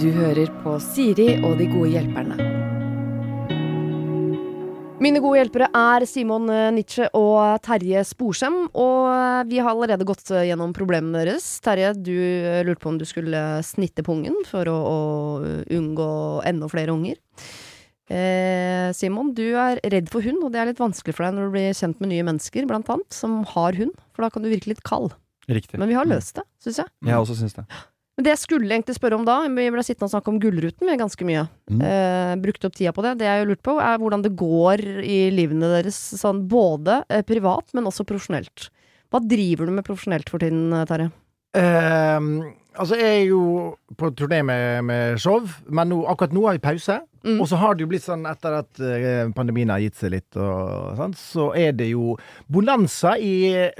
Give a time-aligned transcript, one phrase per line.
[0.00, 2.36] Du hører på Siri og de gode hjelperne.
[5.04, 8.54] Mine gode hjelpere er Simon Nitsche Nietzsche og Terje Sporsem.
[8.72, 11.48] Og eh, vi har allerede gått eh, gjennom problemene deres.
[11.64, 12.14] Terje, du
[12.64, 14.98] lurte på om du skulle snitte pungen for å, å
[15.74, 16.08] unngå
[16.48, 17.18] enda flere unger.
[18.12, 21.48] Eh, Simon, du er redd for hund, og det er litt vanskelig for deg når
[21.48, 23.92] du blir kjent med nye mennesker, blant annet, som har hund.
[24.14, 25.16] For da kan du virke litt kald.
[25.48, 25.80] Riktig.
[25.80, 26.92] Men vi har løst det, syns jeg.
[27.04, 27.66] Jeg også syns det.
[28.14, 30.92] Men det jeg skulle egentlig spørre om da, vi ble sittende og snakke om Gullruten
[31.00, 31.48] ganske mye.
[31.66, 31.80] Mm.
[31.82, 33.16] Eh, brukte opp tida på det.
[33.18, 37.24] Det jeg har lurt på, er hvordan det går i livene deres, sånn både eh,
[37.26, 38.68] privat, men også profesjonelt.
[39.10, 41.10] Hva driver du med profesjonelt for tiden, eh, Terje?
[41.58, 42.30] Ehm,
[42.76, 43.42] altså, jeg er jo
[43.98, 47.00] på turné med, med show, men nå, akkurat nå har vi pause.
[47.24, 47.38] Mm.
[47.40, 50.28] Og så har det jo blitt sånn etter at eh, pandemien har gitt seg litt,
[50.36, 52.18] og sånn, så er det jo
[52.52, 53.34] bonanza i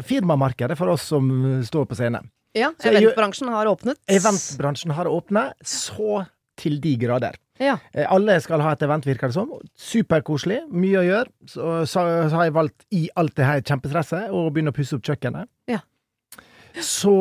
[0.07, 1.29] firmamarkedet for oss som
[1.67, 2.23] står på scene.
[2.55, 3.99] Ja, eventbransjen har åpnet.
[4.07, 6.23] Eventbransjen har åpnet så
[6.61, 7.35] til de grader.
[7.59, 7.77] Ja.
[7.93, 9.51] Eh, Alle skal ha et event, virker det som.
[9.79, 10.63] Superkoselig.
[10.75, 11.33] Mye å gjøre.
[11.51, 14.97] Så, så, så har jeg valgt i alt det her kjempestresset å begynne å pusse
[14.97, 15.51] opp kjøkkenet.
[15.71, 15.83] Ja.
[16.83, 17.13] Så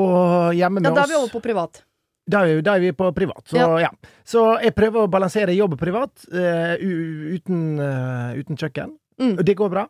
[0.58, 1.84] hjemme med ja, da er vi over på privat.
[2.30, 3.44] da er, vi- da er vi på privat.
[3.48, 3.68] Så, Ja.
[3.80, 3.90] ja.
[4.26, 8.96] så jeg prøver å balansere jobb og privat uh, uten, uh, uten kjøkken.
[9.20, 9.38] Mm.
[9.38, 9.88] Og det går bra.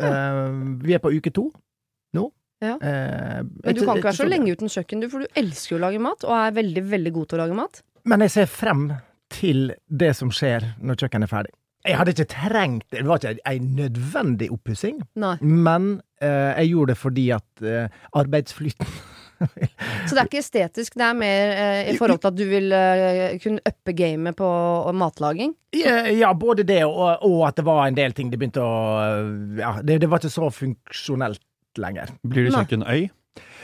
[0.00, 1.50] Uh, vi er på uke to
[2.14, 2.30] nå.
[2.62, 2.76] Ja.
[2.78, 5.82] Men du kan ikke være så lenge uten kjøkken, du, for du elsker jo å
[5.82, 7.80] lage mat, og er veldig, veldig god til å lage mat.
[8.06, 8.84] Men jeg ser frem
[9.34, 11.52] til det som skjer når kjøkkenet er ferdig.
[11.82, 13.02] Jeg hadde ikke trengt det.
[13.08, 15.00] Var ikke ei nødvendig oppussing,
[15.42, 15.88] men
[16.26, 18.86] jeg gjorde det fordi at eh, arbeidsflyten
[20.06, 22.74] Så det er ikke estetisk, det er mer eh, i forhold til at du vil
[22.76, 24.50] eh, kunne uppe gamet på
[24.94, 25.54] matlaging?
[25.74, 28.76] Ja, ja, både det og, og at det var en del ting det begynte å
[29.58, 31.42] Ja, det, det var ikke så funksjonelt
[31.80, 32.12] lenger.
[32.22, 33.08] Blir det kjøkkenøy?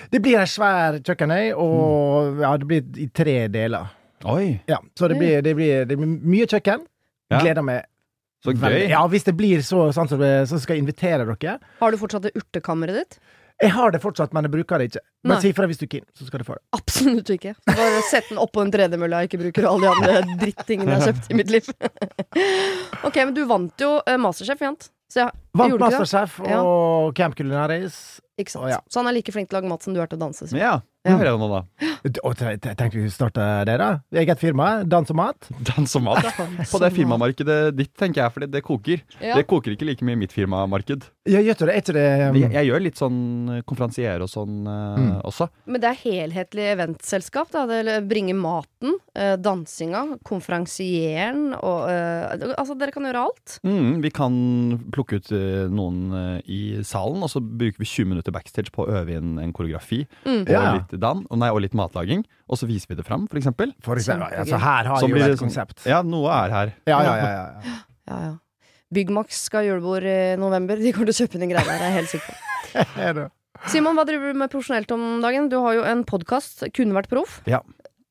[0.08, 3.90] Det blir ei svær kjøkkenøy, og ja, det blir i tre deler.
[4.24, 6.86] Oi, Ja, så det blir, det blir, det blir mye kjøkken.
[7.28, 7.42] Ja.
[7.42, 7.84] Gleder meg.
[8.44, 8.84] Så veldig.
[8.84, 8.90] gøy.
[8.92, 11.58] Ja, hvis det blir så sånn som det, så skal jeg invitere dere.
[11.80, 13.18] Har du fortsatt det urtekammeret ditt?
[13.58, 15.00] Jeg har det fortsatt, men jeg bruker det ikke.
[15.26, 16.62] Bare si ifra hvis du er keen, så skal du få det.
[16.78, 17.56] Absolutt ikke.
[17.66, 21.00] Bare sett den oppå en tredemølle jeg ikke bruker, og alle de andre drittingene jeg
[21.02, 21.72] har kjøpt i mitt liv.
[23.08, 24.88] ok, men du vant jo eh, Masterchef, Jant.
[25.10, 26.46] Så ja, Vant Masterchef og?
[26.46, 27.12] Masterchef Ja.
[27.18, 27.98] Camp Culinaris.
[28.38, 28.66] Ikke sant.
[28.68, 28.78] Og, ja.
[28.86, 30.46] Så han er like flink til å lage mat som du er til å danse.
[30.46, 30.54] Så.
[30.60, 30.76] Ja,
[31.08, 31.16] Ja.
[31.16, 31.62] det hører jeg nå, da.
[32.24, 33.88] Og te- te- vi starte det, da?
[34.14, 34.84] Eget firma.
[34.86, 35.48] Dans og mat.
[35.72, 36.28] Dans og mat.
[36.70, 39.02] På det firmamarkedet ditt, tenker jeg, fordi det koker.
[39.20, 39.34] Ja.
[39.40, 41.08] Det koker ikke like mye i mitt firmamarked.
[41.28, 41.74] Ja, gjør du det?
[41.82, 43.18] etter det um, Jeg, jeg gjør litt sånn
[43.68, 45.10] konferansier og sånn uh, Mm.
[45.28, 45.48] også.
[45.68, 47.50] Men det er helhetlig eventselskap.
[47.52, 47.66] Da.
[47.68, 50.04] Det bringer maten, uh, dansinga,
[50.68, 53.58] konferansieren og uh, Altså, dere kan gjøre alt.
[53.66, 54.34] Mm, vi kan
[54.94, 58.84] plukke ut eh, noen eh, i salen, og så bruker vi 20 minutter backstage på
[58.84, 60.02] å øve inn en koreografi.
[60.26, 60.40] Mm.
[60.42, 60.62] Og, Ja.
[60.78, 62.24] litt dan, og, nei, og litt matlaging.
[62.48, 63.72] Og så viser vi det fram, for eksempel.
[63.84, 64.28] For eksempel.
[64.32, 65.86] Altså, her har Så jo et sånn- konsept.
[65.86, 66.74] Ja, noe er her.
[66.86, 67.30] Ja, ja, ja.
[67.32, 67.78] ja, ja.
[68.08, 68.34] Ja, ja.
[68.94, 70.76] Byggmax skal ha julebord i november.
[70.80, 72.84] De kommer til å kjøpe inn greie der, er helt sikker på.
[73.08, 73.26] Er det?
[73.68, 75.48] Simon, hva driver du med profesjonelt om dagen?
[75.52, 77.40] Du har jo en podkast, 'Kunne vært proff'.
[77.50, 77.60] Ja.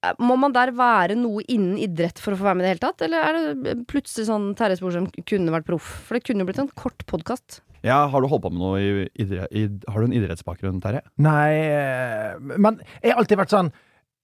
[0.05, 2.73] Eh, Må man der være noe innen idrett for å få være med i det
[2.75, 3.01] hele tatt?
[3.01, 3.33] Eller er
[3.63, 5.87] det plutselig sånn Terje Sporsem kunne vært proff?
[6.05, 7.61] For det kunne jo blitt en kort podkast.
[7.85, 11.03] Ja, har du holdt på med noe i, idrett, i Har du en idrettsbakgrunn, Terje?
[11.21, 13.69] Nei, eh, men jeg har alltid vært sånn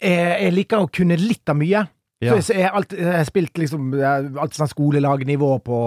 [0.01, 1.85] Jeg, jeg liker å kunne litt av mye.
[2.23, 2.35] Ja.
[2.41, 5.79] Så jeg, har alltid jeg har spilt liksom alltid sånn skolelagnivå på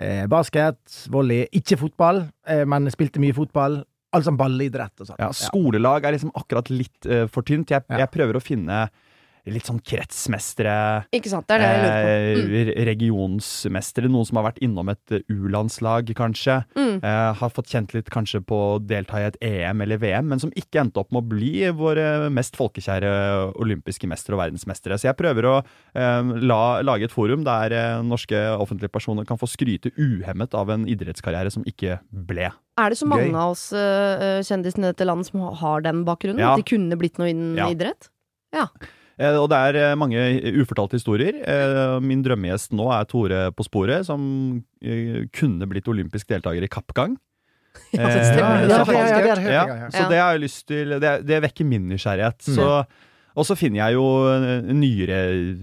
[0.00, 0.80] eh, basket,
[1.12, 1.44] volley.
[1.56, 3.80] Ikke fotball, eh, men spilte mye fotball.
[4.10, 5.20] Alt sånn ballidrett og sånn.
[5.22, 7.70] Ja, skolelag er liksom akkurat litt eh, for tynt.
[7.70, 8.88] Jeg, jeg prøver å finne
[9.46, 11.46] litt sånn kretsmestere, Ikke sant?
[11.48, 12.50] Det er det jeg lurer på.
[12.50, 12.70] Mm.
[12.74, 16.60] eh, regionsmestere, noen som har vært innom et eh, U-landslag, kanskje.
[16.76, 17.00] Mm.
[17.02, 20.42] Eh, har fått kjent litt kanskje på å delta i et EM eller VM, men
[20.42, 23.10] som ikke endte opp med å bli våre mest folkekjære
[23.60, 24.98] olympiske mestere og verdensmestere.
[25.00, 29.40] Så jeg prøver å eh, la, lage et forum der eh, norske offentlige personer kan
[29.40, 32.50] få skryte uhemmet av en idrettskarriere som ikke ble.
[32.80, 33.34] Er det så mange Gøy.
[33.36, 36.40] av oss uh, kjendisene i dette landet som har den bakgrunnen?
[36.40, 36.54] Ja.
[36.54, 37.66] At de kunne blitt noe innen Ja.
[37.68, 38.08] idrett?
[38.56, 38.70] Eh,
[39.20, 40.20] Og det er eh, mange
[40.62, 41.36] ufortalte historier.
[41.44, 44.22] Eh, Min drømmegjest nå er Tore på sporet, som
[44.80, 47.18] eh, kunne blitt olympisk deltaker i kappgang.
[47.94, 48.64] Ja, det Eh, stemmer.
[48.66, 51.12] Ja, Det ja, er ja, det Ja, gang, så det har jeg lyst til Det,
[51.26, 52.42] det vekker min nysgjerrighet.
[52.50, 52.54] Mm.
[52.56, 52.66] Så,
[53.38, 55.18] og så finner jeg jo eh, nyere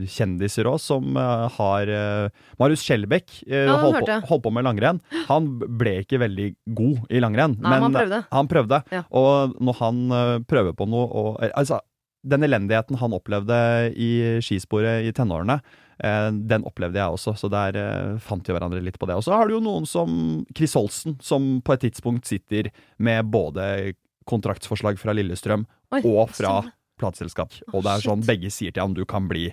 [0.08, 5.02] kjendiser òg, som eh, har eh, Marius Skjelbæk eh, holdt, på, holdt på med langrenn.
[5.28, 6.48] Han ble ikke veldig
[6.80, 8.22] god i langrenn, Nei, men han prøvde.
[8.32, 8.82] han prøvde.
[9.20, 11.82] Og når han eh, prøver på noe og, eh, Altså,
[12.28, 13.58] den elendigheten han opplevde
[13.96, 15.60] i skisporet i tenårene,
[16.04, 19.18] eh, den opplevde jeg også, så der eh, fant vi hverandre litt på det.
[19.20, 23.32] Og så har du jo noen som Chris Holsen, som på et tidspunkt sitter med
[23.34, 23.94] både
[24.28, 25.64] kontraktsforslag fra Lillestrøm
[25.96, 26.74] Oi, og fra stemmer.
[27.00, 27.62] plateselskap.
[27.74, 29.50] Og det er sånn begge sier til ham du kan bli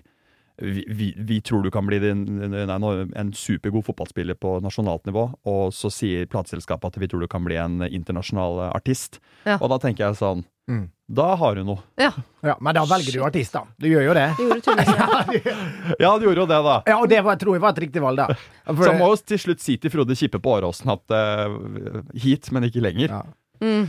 [0.62, 2.25] vi, vi, vi tror du kan bli din,
[2.55, 7.29] nei, en supergod fotballspiller på nasjonalt nivå, og så sier plateselskapet at vi tror du
[7.31, 9.19] kan bli en internasjonal artist.
[9.45, 9.59] Ja.
[9.61, 10.87] Og da tenker jeg sånn Mm.
[11.12, 11.83] Da har du noe.
[12.01, 12.06] Ja,
[12.41, 13.67] Ja, men da velger du artist, da.
[13.77, 14.31] Du gjør jo det.
[14.41, 14.85] gjorde.
[16.01, 16.77] Ja, du gjorde jo det, da.
[16.89, 18.37] Ja, og det var, tror jeg var et riktig valg, da.
[18.65, 22.49] For- Så må vi til slutt si til Frode Kippe på Åråsen at uh, hit,
[22.56, 23.12] men ikke lenger.
[23.12, 23.21] Ja.
[23.61, 23.85] Mm.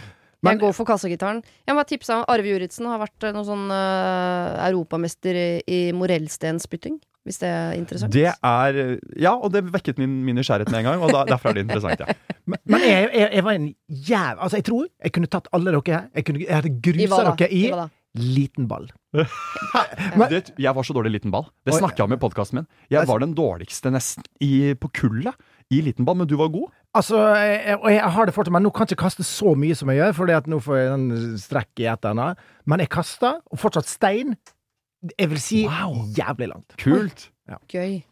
[0.46, 1.42] Men- jeg går for kassagitaren.
[1.68, 5.82] Jeg må tipse om Arve Juritzen har vært eh, noen sånn uh, europamester i, i
[5.98, 7.00] morellstenspytting.
[7.26, 8.14] Hvis det er interessant.
[8.14, 11.50] Det er Ja, og det vekket min, min nysgjerrighet med en gang, og da, derfor
[11.50, 12.14] er det interessant, ja.
[12.46, 14.36] Men, men jeg, jeg, jeg var en jæv...
[14.38, 16.04] Altså, jeg tror jeg kunne tatt alle dere her.
[16.14, 17.72] Jeg, kunne, jeg hadde grusa dere i I
[18.22, 18.86] liten ball.
[20.20, 21.48] Men, det, jeg var så dårlig i liten ball.
[21.66, 22.68] Det snakka jeg om i podkasten min.
[22.94, 25.34] Jeg var den dårligste nesten i, på kullet
[25.74, 26.70] i liten ball, men du var god.
[26.96, 29.76] Altså, jeg, og jeg har det fortsatt, men nå kan jeg ikke kaste så mye
[29.76, 32.44] som jeg gjør, fordi at nå får jeg den strekk i et eller annet.
[32.70, 34.36] Men jeg kaster, og fortsatt stein.
[35.20, 36.06] Jeg vil si Wow.
[36.18, 36.78] jævlig langt.
[36.82, 37.30] Kult.
[37.70, 38.04] Gøy.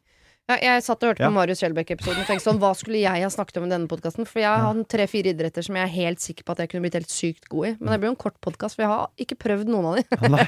[0.51, 1.29] Ja, jeg satt og hørte Ja.
[1.29, 4.27] på Marius Skjelbæk-episoden og tenkte sånn, hva skulle jeg ha snakket om i denne podkasten?
[4.27, 6.97] For jeg har tre-fire idretter som jeg er helt sikker på at jeg kunne blitt
[6.99, 7.71] helt sykt god i.
[7.79, 10.03] Men det blir jo en kort podkast, for jeg har ikke prøvd noen av de.
[10.33, 10.43] Nei,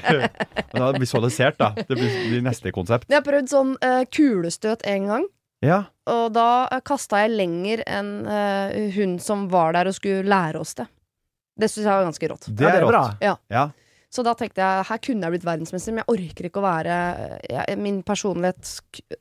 [0.92, 1.70] er visualisert, da.
[1.78, 3.08] Det blir, blir neste konsept.
[3.08, 5.26] Jeg har prøvd sånn uh, kulestøt en gang.
[5.66, 5.80] Ja.
[6.12, 6.48] Og da
[6.86, 10.86] kasta jeg lenger enn uh, hun som var der og skulle lære oss det.
[11.56, 12.46] Det syns jeg var ganske rått.
[12.52, 13.02] Det Ja, er bra.
[13.24, 13.34] Ja.
[13.50, 13.66] Ja.
[14.12, 16.94] Så da tenkte jeg her kunne jeg blitt verdensmester, men jeg orker ikke å være
[17.50, 18.70] jeg, min personlighet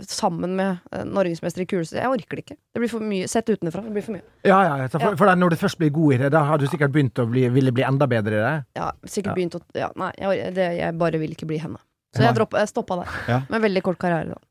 [0.07, 1.97] sammen med eh, norgesmester i kuleste.
[1.97, 2.57] Jeg orker det ikke.
[2.75, 3.25] Det blir for mye.
[3.31, 3.81] Sett utenfra.
[3.87, 4.23] Det blir for mye.
[4.45, 5.11] Ja, ja, for, Ja.
[5.19, 7.47] for når du først blir god i det, da har du sikkert begynt å bli,
[7.51, 8.55] ville bli enda bedre i det.
[8.77, 9.37] Ja, sikkert Ja.
[9.41, 11.81] begynt å ja, Nei, jeg, det, jeg bare vil ikke bli henne.
[12.15, 13.15] Så jeg, dropp, jeg stoppa der.
[13.27, 13.41] Ja.
[13.51, 14.44] Med veldig kort karriere, da.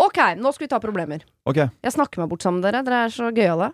[0.00, 1.24] Ok, nå skal vi ta problemer.
[1.48, 1.62] Ok.
[1.66, 2.84] Jeg snakker meg bort sammen med dere.
[2.86, 3.72] Dere er så gøyale.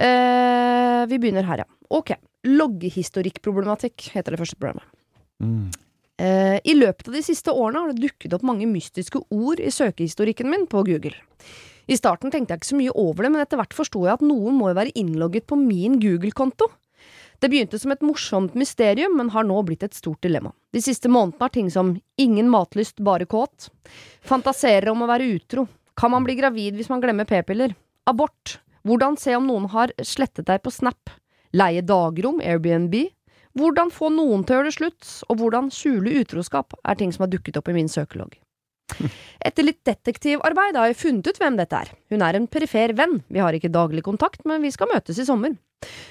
[0.00, 1.68] Eh, vi begynner her, ja.
[1.90, 2.14] Ok.
[2.48, 4.86] Loggehistorikkproblematikk heter det første problemet.
[5.40, 5.70] Mm.
[6.20, 9.72] Eh, I løpet av de siste årene har det dukket opp mange mystiske ord i
[9.72, 11.16] søkehistorikken min på Google.
[11.90, 14.24] I starten tenkte jeg ikke så mye over det, men etter hvert forsto jeg at
[14.24, 16.68] noen må jo være innlogget på min Google-konto.
[17.40, 20.52] Det begynte som et morsomt mysterium, men har nå blitt et stort dilemma.
[20.76, 23.70] De siste månedene har ting som ingen matlyst, bare kåt,
[24.20, 25.64] fantaserer om å være utro,
[25.96, 27.72] kan man bli gravid hvis man glemmer p-piller,
[28.08, 31.12] abort, hvordan se om noen har slettet deg på Snap,
[31.56, 32.94] leie dagrom, Airbnb,
[33.56, 37.24] hvordan få noen til å gjøre det slutt, og hvordan skjule utroskap, er ting som
[37.24, 38.36] har dukket opp i min søkelogg.
[39.40, 41.90] Etter litt detektivarbeid har jeg funnet ut hvem dette er.
[42.12, 45.26] Hun er en perifer venn, vi har ikke daglig kontakt, men vi skal møtes i
[45.26, 45.56] sommer.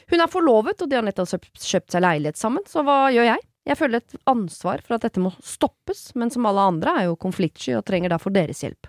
[0.10, 3.46] Hun er forlovet, og de har nettopp kjøpt- seg leilighet sammen, så hva gjør jeg?
[3.70, 7.18] Jeg føler et ansvar for at dette må stoppes, men som alle andre er jo
[7.22, 8.88] konfliktsky og trenger derfor deres hjelp.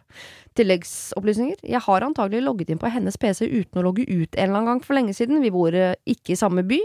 [0.56, 1.59] Tilleggsopplysninger.
[1.69, 4.71] Jeg har antagelig logget inn på hennes PC uten å logge ut en eller annen
[4.71, 5.43] gang for lenge siden.
[5.44, 6.79] Vi bor eh, ikke i samme by,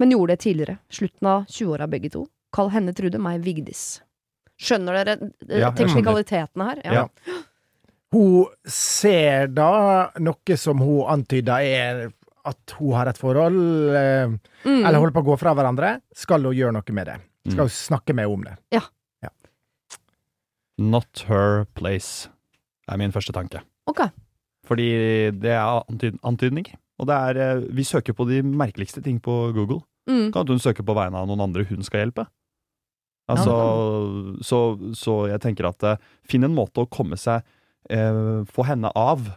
[0.00, 0.78] men gjorde det tidligere.
[0.92, 2.24] Slutten av 20-åra begge to.
[2.56, 4.00] Kall henne Trude, meg Vigdis.
[4.62, 5.18] Skjønner dere
[5.48, 6.82] eh, Ja, teknikalitetene her?
[6.86, 7.04] Ja.
[8.12, 9.70] Hun ser da
[10.20, 12.02] noe som hun antyder er
[12.44, 13.58] at hun har et forhold,
[13.94, 14.26] eh,
[14.64, 14.84] Mm.
[14.86, 16.00] eller holder på å gå fra hverandre.
[16.14, 17.16] Skal hun gjøre noe med det?
[17.46, 17.52] Mm.
[17.52, 18.56] Skal hun snakke med henne om det?
[20.78, 22.28] Not her place,
[22.88, 23.60] er min første tanke.
[23.86, 24.00] Ok.
[24.66, 24.86] Fordi
[25.38, 26.66] det er antyd antydning.
[26.98, 29.82] Og det er eh, Vi søker på de merkeligste ting på Google.
[30.08, 30.32] Mm.
[30.32, 32.26] Kan hun søke på vegne av noen andre hun skal hjelpe.
[33.30, 33.52] Altså,
[34.42, 34.58] så,
[34.98, 37.44] så jeg tenker at eh, finn en måte å komme seg
[37.88, 39.28] eh, Få henne av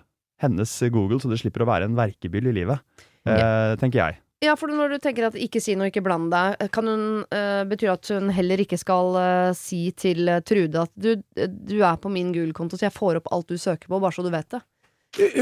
[0.46, 3.04] hennes Google, så det slipper å være en verkebyll i livet.
[3.26, 4.22] Eh, tenker jeg.
[4.44, 7.64] Ja, for når du tenker at ikke si noe, ikke bland deg, kan hun uh,
[7.70, 11.96] bety at hun heller ikke skal uh, si til eh, Trude at du, du er
[12.02, 14.58] på min Google-konto, så jeg får opp alt du søker på, bare så du vet
[14.58, 14.62] det.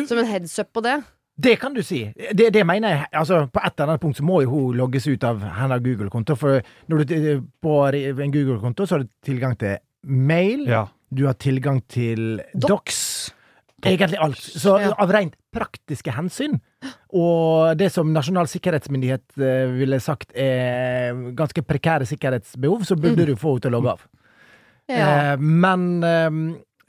[0.07, 0.99] Som en heads up på det.
[1.33, 2.03] Det kan du si.
[2.13, 3.05] Det, det mener jeg.
[3.17, 6.37] Altså, på et eller annet punkt så må jo hun logges ut av hennes Google-konto.
[6.37, 6.61] For
[6.93, 7.15] når du
[7.65, 10.85] på en Google-konto så har du tilgang til mail, Ja.
[11.09, 13.33] du har tilgang til Docs.
[13.83, 14.39] Egentlig alt.
[14.39, 16.57] Så av rent praktiske hensyn,
[17.13, 23.35] og det som Nasjonal sikkerhetsmyndighet eh, ville sagt er ganske prekære sikkerhetsbehov, så burde du
[23.39, 24.05] få henne til å logge av.
[24.91, 25.07] Ja.
[25.07, 26.29] Eh, men eh,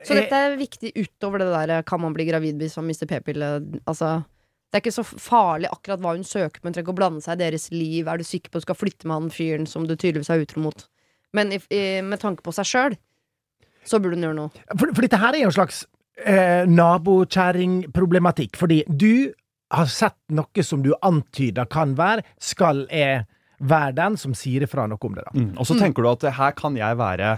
[0.07, 3.51] Så dette er viktig utover det der kan man bli gravid hvis man mister p-pille?
[3.85, 4.17] Altså,
[4.71, 7.25] det er ikke så farlig akkurat hva hun søker på, hun trenger ikke å blande
[7.25, 8.07] seg i deres liv.
[8.09, 10.47] Er du sikker på at du skal flytte med han fyren som du tydeligvis er
[10.47, 10.87] utro mot?
[11.35, 12.97] Men med tanke på seg sjøl,
[13.85, 14.65] så burde hun gjøre noe.
[14.79, 15.83] For, for dette her er jo en slags
[16.23, 18.57] eh, nabokjerringproblematikk.
[18.61, 19.33] Fordi du
[19.75, 23.25] har sett noe som du antyder kan være, skal jeg
[23.65, 25.33] være den som sier ifra noe om det, da.
[25.35, 25.53] Mm.
[25.59, 27.33] Og så tenker du at eh, her kan jeg være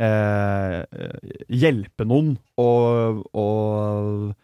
[0.00, 0.82] eh,
[1.52, 4.34] Hjelpe noen og, og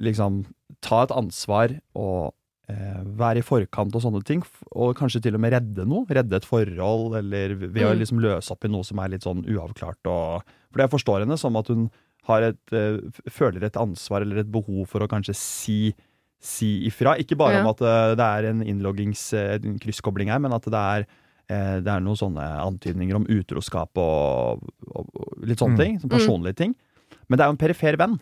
[0.00, 0.42] liksom
[0.84, 2.32] ta et ansvar og
[2.72, 4.42] eh, være i forkant og sånne ting.
[4.72, 6.06] Og kanskje til og med redde noe.
[6.08, 8.00] Redde et forhold, eller ved å Mm.
[8.00, 10.00] liksom løse opp i noe som er litt sånn uavklart.
[10.08, 10.42] Og,
[10.72, 11.90] for jeg forstår henne som at hun
[12.28, 12.98] et, eh,
[13.30, 15.94] føler et ansvar eller et behov for å kanskje si,
[16.40, 17.16] si ifra.
[17.18, 17.60] Ikke bare Ja.
[17.62, 21.06] om at eh, det er en innloggings, eh, en krysskobling her, men at det er
[21.50, 25.78] det er noen sånne antydninger om utroskap og, og, og litt sånne Mm.
[25.82, 25.98] ting.
[25.98, 26.74] Sånn personlige ting.
[27.28, 28.20] Men det er jo en perifer venn.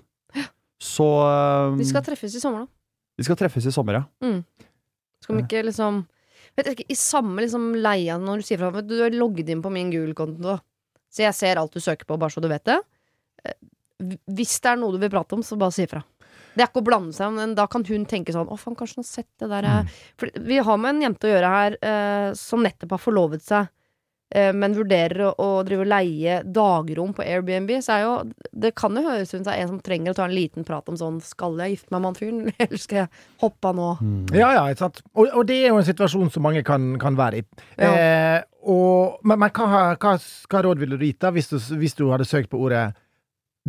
[0.81, 2.67] Så De skal treffes i sommer, da.
[3.19, 4.05] de skal treffes i sommer, ja.
[5.21, 6.07] Skal vi ikke liksom
[6.57, 9.71] Vet ikke, I samme liksom leia når du sier fra Du er logget inn på
[9.71, 10.57] min Google-konto,
[11.13, 12.79] så jeg ser alt du søker på, bare så du vet det.
[14.03, 16.03] Eh, Hvis det er noe du vil prate om, så bare si ifra.
[16.59, 18.99] Det er ikke å blande seg, men da kan hun tenke sånn Å, faen, kanskje
[18.99, 19.91] hun har sett det der mm.
[20.19, 23.69] For vi har med en jente å gjøre her eh, som nettopp har forlovet seg,
[24.35, 27.71] eh, men vurderer å, å drive og leie dagrom på Airbnb.
[27.85, 28.17] Så er jo
[28.51, 30.91] Det kan jo høres ut som er en som trenger å ta en liten prat
[30.91, 33.91] om sånn Skal jeg gifte meg med han fyren, eller skal jeg hoppe av nå?
[34.35, 35.03] Ja, ja, ikke sant.
[35.15, 37.49] Og, og det er jo en situasjon som mange kan, kan være i.
[37.79, 37.93] Ja.
[37.93, 38.39] Eh,
[38.69, 42.09] og, men men hva, hva, hva råd ville du gitt da, hvis du, hvis du
[42.11, 42.89] hadde søkt på ordet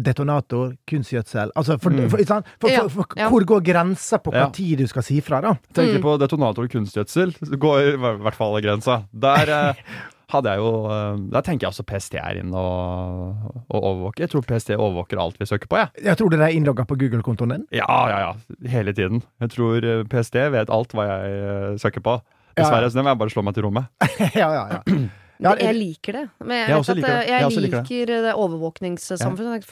[0.01, 1.51] detonator, kunstgjødsel?
[1.55, 2.09] Altså, for, Mm.
[2.09, 4.49] for, for, for, for hvor går grensa på hva Ja.
[4.53, 5.55] tid du skal si fra, da?
[5.73, 6.03] Tenker Mm.
[6.05, 9.03] på detonator og kunstgjødsel, går i hvert fall grensa.
[9.13, 9.73] Der eh,
[10.33, 14.19] hadde jeg jo eh, Der tenker jeg også PST er inne og, og overvåker.
[14.27, 15.89] Jeg tror PST overvåker alt vi søker på, jeg.
[16.05, 17.65] Jeg tror dere er innlogga på Google-kontoen din.
[17.73, 18.33] Ja, ja, ja.
[18.69, 19.23] Hele tiden.
[19.41, 22.19] Jeg tror eh, PST vet alt hva jeg eh, søker på.
[22.57, 22.89] Ja, Dessverre, ja.
[22.91, 23.89] så det må jeg bare slå meg til rommet.
[24.35, 24.81] ja, ja, ja.
[25.39, 26.25] Ja, jeg liker det.
[26.43, 27.27] Men jeg, Jeg at, liker det.
[27.29, 29.69] Jeg Jeg, liker liker det overvåkningssamfunnet.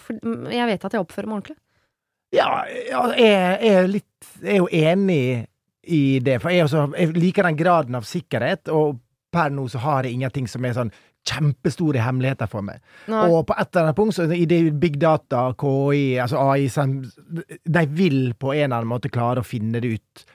[0.56, 1.58] Jeg vet at jeg oppfører meg ordentlig.
[2.36, 5.48] Ja, jeg, er litt, er jo enig
[5.88, 9.00] i det, for jeg, også, jeg liker den graden av sikkerhet, og
[9.32, 10.92] per nå så har jeg ingenting som er sånn
[11.28, 12.80] kjempestore hemmeligheter for meg.
[13.12, 13.26] Nei.
[13.28, 17.86] Og på et eller annet punkt, så i det big data, KI, altså AI, de
[17.98, 20.26] vil på en eller annen måte klare å finne det ut.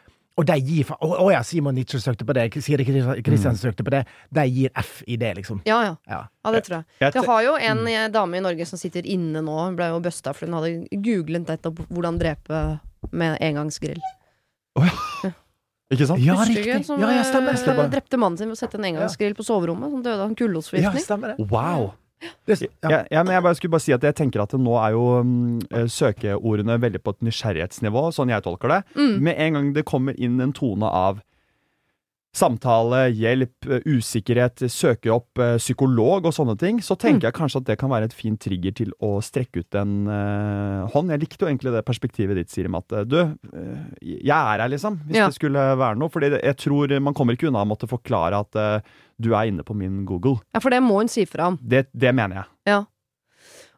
[0.41, 3.91] Og de gir fa- Å ja, Simon Nietzsche søkte på det, Siri Kristiansen søkte på
[3.93, 4.05] det.
[4.33, 5.61] De gir F i det, liksom.
[5.69, 5.97] Ja, ja.
[6.09, 6.23] Ja.
[6.45, 7.12] Ja, det tror jeg.
[7.12, 9.59] Jeg har jo en eh, dame i Norge som sitter inne nå.
[9.67, 12.62] Hun ble jo busta fordi hun hadde googlet nettopp hvordan drepe
[13.12, 14.01] med engangsgrill.
[15.93, 16.23] Ikke sant?
[16.25, 16.85] Ja, riktig.
[16.89, 17.53] Som Ja, ja, stemmer.
[17.53, 17.91] Hun stemmer.
[17.93, 19.91] drepte mannen sin ved å sette en engangsgrill på soverommet.
[19.93, 21.21] Som døde av en Ja, kullosforgiftning.
[21.37, 21.51] det.
[21.51, 21.93] Wow!
[22.47, 22.69] Det ja.
[22.91, 24.95] Ja, ja, men jeg bare skulle bare si at jeg tenker at det nå er
[24.97, 28.81] jo mm, eh, søkeordene veldig på et nysgjerrighetsnivå, sånn jeg tolker det.
[28.97, 29.14] Mm.
[29.26, 31.23] Med en gang det kommer inn en tone av
[32.33, 37.61] samtale, hjelp, eh, usikkerhet, søke opp eh, psykolog og sånne ting, så tenker jeg kanskje
[37.61, 41.12] at det kan være et fint trigger til å strekke ut en uh, hånd.
[41.12, 43.19] Jeg likte jo egentlig det perspektivet ditt, Siri, med at du,
[43.52, 45.29] uh, jeg er her, liksom, hvis Ja.
[45.29, 46.09] det skulle være noe.
[46.12, 49.64] Fordi jeg tror man kommer ikke unna å måtte forklare at eh, du er inne
[49.67, 50.41] på min Google.
[50.55, 51.59] Ja, for det må hun si fra om.
[51.62, 52.50] Det, det mener jeg.
[52.75, 52.81] Ja.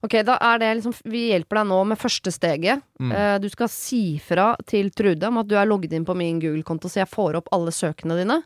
[0.04, 2.82] Ok, da er det liksom Vi hjelper deg nå med første steget.
[3.00, 3.12] Mm.
[3.16, 6.40] Eh, du skal si fra til Trude om at du er logget inn på min
[6.42, 8.42] Google-konto, så jeg får opp alle søkene dine.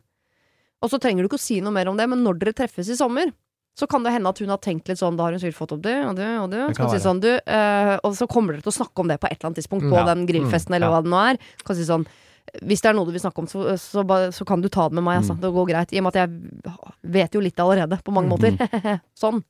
[0.78, 2.86] Og så trenger du ikke å si noe mer om det, men når dere treffes
[2.92, 3.32] i sommer,
[3.78, 5.72] så kan det hende at hun har tenkt litt sånn Da har hun sikkert fått
[5.76, 6.62] opp det og det og det.
[6.78, 9.26] Det si sånn, du, eh, og så kommer dere til å snakke om det på
[9.30, 10.06] et eller annet tidspunkt, Mm, på ja.
[10.14, 10.94] den grillfesten Mm, eller ja.
[10.94, 11.38] hva det nå er.
[11.66, 12.06] Kan si sånn
[12.62, 14.98] hvis det er noe du vil snakke om, så, så, så kan du ta det
[14.98, 15.22] med meg.
[15.22, 15.36] Altså.
[15.36, 15.40] Mm.
[15.44, 15.94] Det går greit.
[15.94, 16.74] I og med at jeg
[17.18, 19.00] vet jo litt allerede, på mange måter.
[19.22, 19.42] sånn.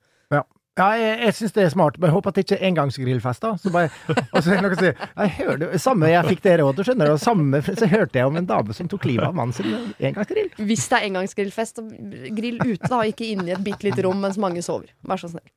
[0.78, 3.42] Ja, jeg, jeg syns det er smart, men jeg håper at det ikke er engangsgrillfest.
[3.42, 3.90] da Så bare,
[4.34, 7.14] og så er det noen sier Jeg hørte, Samme jeg fikk det rådet, skjønner du,
[7.22, 10.52] samme så hørte jeg om en dame som tok livet av mannen sin med engangsgrill.
[10.70, 14.22] Hvis det er engangsgrillfest, så grill ute, da, ikke inne i et bitte lite rom
[14.22, 14.92] mens mange sover.
[15.08, 15.48] Vær så snill.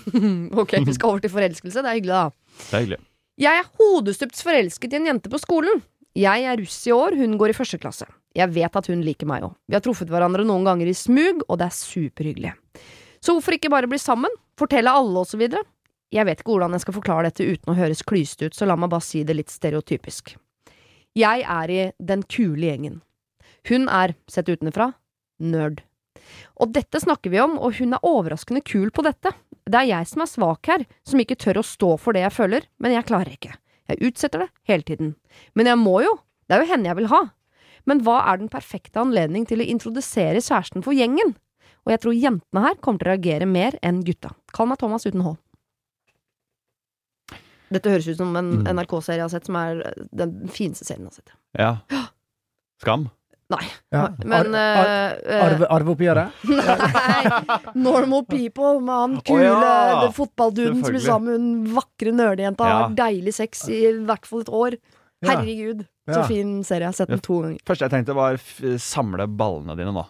[0.62, 1.84] ok, vi skal over til forelskelse.
[1.84, 2.60] Det er hyggelig, da.
[2.64, 3.02] Det er hyggelig.
[3.42, 5.84] Jeg er hodestups forelsket i en jente på skolen.
[6.18, 8.06] Jeg er russ i år, hun går i første klasse.
[8.36, 9.54] Jeg vet at hun liker meg òg.
[9.68, 12.52] Vi har truffet hverandre noen ganger i smug, og det er superhyggelig.
[13.22, 14.32] Så hvorfor ikke bare bli sammen?
[14.60, 15.62] Fortelle alle, og så videre?
[16.12, 18.76] Jeg vet ikke hvordan jeg skal forklare dette uten å høres klysete ut, så la
[18.76, 20.34] meg bare si det litt stereotypisk.
[21.16, 23.00] Jeg er i den kule gjengen.
[23.68, 24.90] Hun er, sett utenfra,
[25.40, 25.80] nerd.
[26.60, 29.32] Og dette snakker vi om, og hun er overraskende kul på dette.
[29.64, 32.36] Det er jeg som er svak her, som ikke tør å stå for det jeg
[32.36, 33.56] føler, men jeg klarer ikke.
[33.92, 35.14] Jeg utsetter det hele tiden.
[35.54, 36.16] Men jeg må jo,
[36.48, 37.22] det er jo henne jeg vil ha.
[37.86, 41.34] Men hva er den perfekte anledning til å introdusere kjæresten for gjengen?
[41.82, 44.30] Og jeg tror jentene her kommer til å reagere mer enn gutta.
[44.54, 45.32] Kall meg Thomas uten H.
[47.72, 48.68] Dette høres ut som en Mm.
[48.76, 49.80] NRK-serie jeg har sett, som er
[50.12, 51.32] den fineste serien jeg har sett.
[51.58, 52.06] Ja.
[52.82, 53.10] Skam.
[53.92, 54.04] Ja.
[54.24, 56.44] Men Ar- ar- eh, eh, arve, arveoppgjøret?
[56.58, 57.58] Nei!
[57.74, 60.10] Normal people med han kule kule ja.
[60.16, 62.68] fotballduden som blir sammen med hun vakre nerdejenta.
[62.68, 62.80] Ja.
[62.84, 64.78] Har deilig sex i hvert fall et år.
[65.22, 65.36] Ja.
[65.36, 66.86] Herregud, så fin serie.
[66.86, 67.60] Jeg har sett den to ganger.
[67.68, 70.06] Første jeg tenkte var f samle ballene dine nå.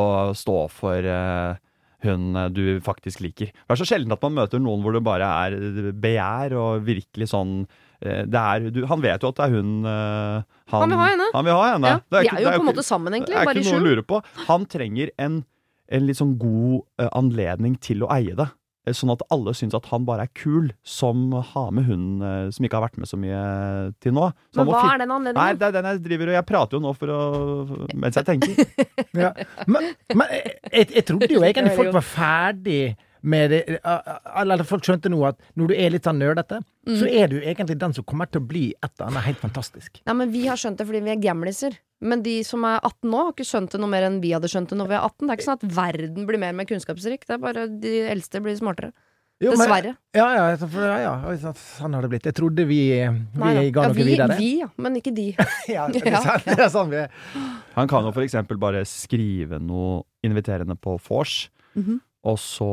[0.00, 1.58] Og stå for uh,
[2.06, 3.52] hun eh, du faktisk liker.
[3.52, 5.56] Det er så sjelden at man møter noen hvor det bare er
[6.00, 10.42] begjær og virkelig sånn eh, er, du, Han vet jo at det er hun eh,
[10.72, 11.26] Han vil ha henne.
[11.34, 11.94] Han vil ha henne.
[11.94, 12.00] Ja.
[12.08, 13.34] Det er ikke- er jo det på en måte sammen, egentlig.
[13.34, 14.22] Det er Bare i ikke noe å lure på.
[14.46, 15.44] Han trenger en,
[15.90, 18.48] en litt sånn god uh, anledning til å eie det.
[18.88, 22.48] Eh, Sånn at alle syns at han bare er kul, som har med hun eh,
[22.54, 23.40] som ikke har vært med så mye
[24.00, 24.30] til nå.
[24.54, 25.42] Så Men hva er den anledningen?
[25.42, 27.20] Nei, det er den jeg driver og Jeg prater jo nå for å
[27.94, 28.64] mens jeg tenker.
[29.20, 29.32] Ja.
[29.66, 30.28] Men, men
[30.70, 32.82] jeg, jeg trodde jo egentlig er folk var ferdig
[33.22, 36.94] med det Eller folk skjønte nå at når du er litt sånn nerdete, Mm.
[36.96, 40.00] så er du egentlig den som kommer til å bli et eller annet helt fantastisk.
[40.06, 41.76] Nei, men Vi har skjønt det fordi vi er gamliser.
[42.00, 44.48] Men de som er 18 nå, har ikke skjønt det noe mer enn vi hadde
[44.48, 45.26] skjønt det når vi er 18.
[45.26, 47.26] Det er ikke sånn at verden blir mer og mer kunnskapsrik.
[47.28, 48.92] Det er bare de eldste blir smartere.
[49.40, 49.96] Jo, men- Dessverre.
[50.16, 52.24] Ja, ja, for, ja, ja, sånn har det blitt.
[52.24, 54.36] Jeg trodde vi, vi Nei ga ja, noe vi, videre.
[54.40, 54.68] vi, ja.
[54.78, 55.28] Men ikke de.
[55.68, 57.10] Ja, det, er sant, det er sånn vi er.
[57.76, 62.00] Han kan jo for eksempel bare skrive noe inviterende på vors, Mhm.
[62.28, 62.68] Og så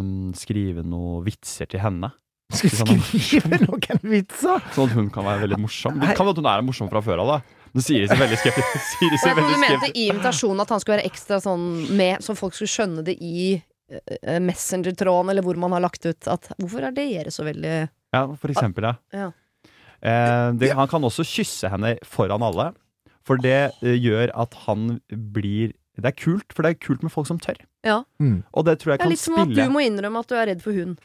[0.00, 2.10] um, skrive noen vitser til henne.
[2.52, 4.62] Skrive noen vitser!
[4.74, 6.00] Sånn at hun kan være veldig morsom.
[6.02, 7.58] Det kan være at hun er morsom fra før av, da.
[7.72, 8.88] Nå sier de seg veldig skeptisk.
[8.92, 12.36] Sier de seg du mente i invitasjonen at han skulle være ekstra sånn med, så
[12.36, 16.90] folk skulle skjønne det i eh, Messenger-tråden, eller hvor man har lagt ut at Hvorfor
[16.90, 17.76] er dere så veldig
[18.12, 18.98] Ja, for eksempel, ja.
[19.16, 19.30] Ja.
[20.02, 22.72] Eh, det, han kan også kysse henne foran alle,
[23.24, 27.12] for det eh, gjør at han blir Det er kult, for det er kult med
[27.12, 27.58] folk som tør.
[27.84, 28.02] Ja.
[28.22, 28.42] Mm.
[28.54, 30.34] Og det tror jeg Det er kan litt som at du må innrømme at du
[30.38, 30.98] er redd for hund.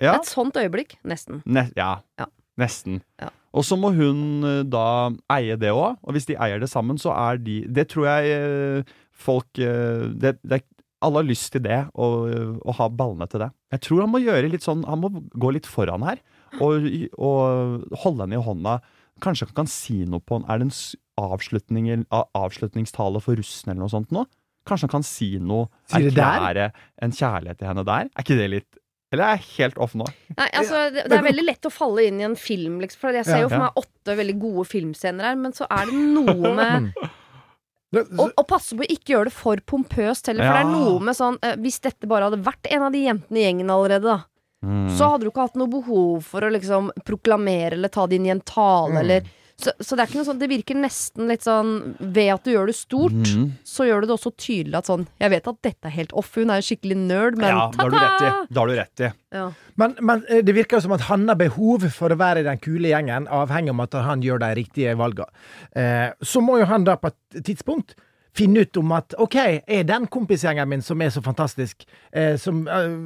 [0.00, 0.96] ja, Et sånt øyeblikk.
[1.04, 1.42] Nesten.
[1.44, 2.26] ne, ja, Ja.
[2.58, 3.02] nesten.
[3.20, 3.28] Ja.
[3.52, 6.96] Og så må hun eh, da eie det òg, og hvis de eier det sammen,
[6.96, 10.68] så er de Det tror jeg eh, folk eh, det, det, er-
[11.02, 12.30] Alle har lyst til det, og,
[12.64, 13.50] og ha ballene til det.
[13.72, 16.20] Jeg tror han må gjøre litt sånn Han må gå litt foran her,
[16.60, 16.84] og,
[17.18, 18.80] og holde henne i hånda.
[19.20, 20.48] Kanskje han kan si noe på henne.
[20.48, 20.76] Er det en
[21.18, 24.24] avslutningstale for russen eller noe sånt nå?
[24.68, 26.38] Kanskje han kan si noe, Sier det der?
[26.38, 26.66] erklære
[27.02, 28.06] en kjærlighet til henne der?
[28.14, 28.78] Er ikke det litt
[29.12, 30.06] Eller er jeg helt off nå?
[30.38, 33.00] Nei, altså, det, det er veldig lett å falle inn i en film, liksom.
[33.02, 35.98] For jeg ser jo for meg åtte veldig gode filmscener her, men så er det
[36.14, 36.86] noe med
[38.22, 40.48] å, å passe på å ikke gjøre det for pompøst heller.
[40.48, 43.02] For det er noe med sånn eh, Hvis dette bare hadde vært en av de
[43.04, 44.20] jentene i gjengen allerede, da,
[44.62, 44.84] Mm.
[44.94, 48.28] så hadde du ikke hatt noe behov for å liksom proklamere eller ta det inn
[48.28, 48.98] i en tale, Mm.
[49.00, 49.24] eller
[49.62, 51.70] så, så det er ikke noe sånn Det virker nesten litt sånn
[52.00, 53.52] Ved at du gjør det stort, Mm.
[53.64, 56.32] så gjør du det også tydelig at sånn Jeg vet at dette er helt off,
[56.36, 58.30] hun er en skikkelig nerd, men ja, det har du rett i.
[58.52, 59.10] Det har du rett i.
[59.38, 59.46] Ja.
[59.80, 62.46] Men, men eh, det virker jo som at han har behov for å være i
[62.50, 65.30] den kule gjengen, avhengig av at han gjør de riktige valgene.
[65.78, 67.94] Eh, så må jo han da på et tidspunkt
[68.36, 72.64] finne ut om at OK, er den kompisgjengen min som er så fantastisk, eh, som
[72.68, 72.96] eh,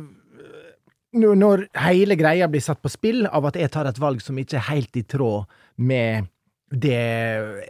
[1.17, 4.59] Når hele greia blir satt på spill av at jeg tar et valg som ikke
[4.59, 5.47] er helt i tråd
[5.79, 6.27] med
[6.71, 7.01] det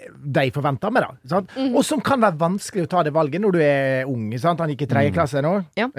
[0.09, 1.31] de forventer med meg, da.
[1.35, 1.57] Sant?
[1.69, 4.31] Og som kan være vanskelig å ta det valget når du er ung.
[4.41, 4.63] Sant?
[4.63, 5.59] Han gikk i tredje klasse nå.
[5.77, 5.91] Ja.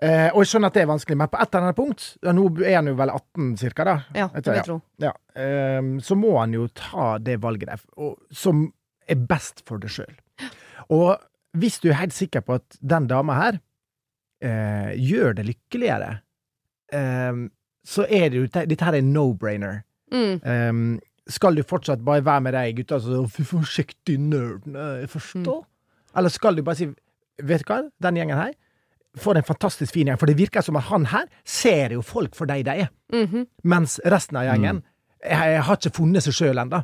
[0.00, 2.32] Eh, og jeg skjønner at det er vanskelig, men på et eller annet punkt, ja,
[2.32, 3.96] nå er han jo vel 18 cirka, da.
[4.16, 4.78] Ja, det vil jeg tro.
[5.04, 5.12] ja.
[5.40, 8.64] Ehm, så må han jo ta det valget der, og, som
[9.10, 10.16] er best for deg sjøl.
[10.96, 11.20] Og
[11.60, 13.60] hvis du er helt sikker på at den dama her
[14.40, 16.10] eh, gjør det lykkeligere,
[16.96, 17.50] ehm,
[17.84, 19.82] så er det jo Dette her er no-brainer.
[20.10, 20.40] Mm.
[20.42, 20.88] Ehm,
[21.30, 25.62] skal du fortsatt bare være med de gutta som Fy forsiktig nerden, jeg forstår?
[26.16, 26.90] Eller skal du bare si
[27.40, 28.52] Vet du hva, den gjengen her
[29.18, 30.18] får en fantastisk fin gjeng.
[30.20, 32.90] For det virker som at han her ser jo folk for de de er.
[33.14, 33.46] Mhm.
[33.64, 34.82] Mens resten av gjengen
[35.24, 36.78] jeg, har ikke funnet seg sjøl ennå.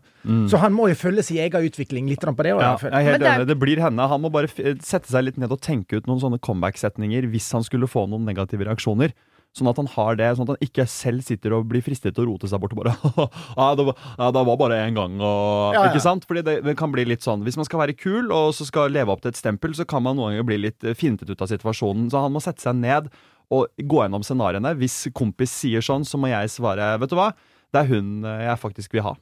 [0.51, 2.51] Så han må jo følge sin egen utvikling litt på det.
[2.57, 3.47] Ja, jeg er helt Men det enig.
[3.53, 4.09] Det blir henne.
[4.11, 7.53] Han må bare f- sette seg litt ned og tenke ut noen sånne comeback-setninger hvis
[7.53, 9.13] han skulle få noen negative reaksjoner.
[9.57, 12.27] Sånn at han har det, sånn at han ikke selv sitter og blir fristet til
[12.27, 15.15] å rote seg bort og bare ja, det, var, ja, det var bare én gang,
[15.17, 15.85] og Ja, ja.
[15.89, 16.27] Ikke sant?
[16.29, 18.93] Fordi det, det kan bli litt sånn Hvis man skal være kul og så skal
[18.93, 21.41] leve opp til et stempel, så kan man noen ganger bli litt eh, fintet ut
[21.41, 22.11] av situasjonen.
[22.13, 23.09] Så han må sette seg ned
[23.55, 24.75] og gå gjennom scenarioene.
[24.77, 27.31] Hvis kompis sier sånn, så må jeg svare Vet du hva?
[27.73, 29.15] Det er hun eh, jeg faktisk vil ha.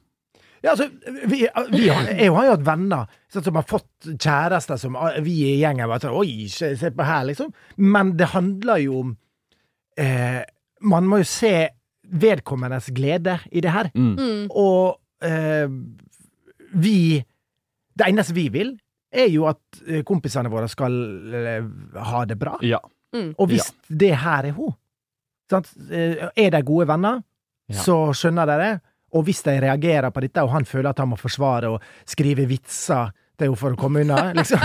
[0.65, 0.87] Ja, altså,
[1.29, 5.19] vi, vi har, jeg har jo hatt venner sånn, som har fått kjærester som ah,
[5.21, 7.51] vi i gjengen sånn Oi, se, se på her, liksom.
[7.77, 9.13] Men det handler jo om
[9.97, 10.41] eh,
[10.81, 11.53] Man må jo se
[12.05, 13.89] vedkommendes glede i det her.
[13.95, 14.15] Mm.
[14.19, 14.47] Mm.
[14.51, 15.67] Og eh,
[16.75, 17.23] vi
[17.95, 18.73] Det eneste vi vil,
[19.15, 20.91] er jo at eh, kompisene våre skal
[21.33, 21.63] eh,
[22.03, 22.57] ha det bra.
[22.61, 22.81] Ja.
[23.39, 24.73] Og hvis det her er hun,
[25.49, 25.69] sant?
[25.89, 27.21] eh, er de gode venner,
[27.71, 27.79] Ja.
[27.81, 28.73] så skjønner de det.
[29.15, 32.43] Og hvis de reagerer på dette, og han føler at han må forsvare og skrive
[32.45, 34.59] vitser til henne for å komme unna, liksom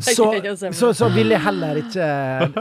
[0.00, 0.30] så,
[0.72, 2.06] så, så ville jeg heller ikke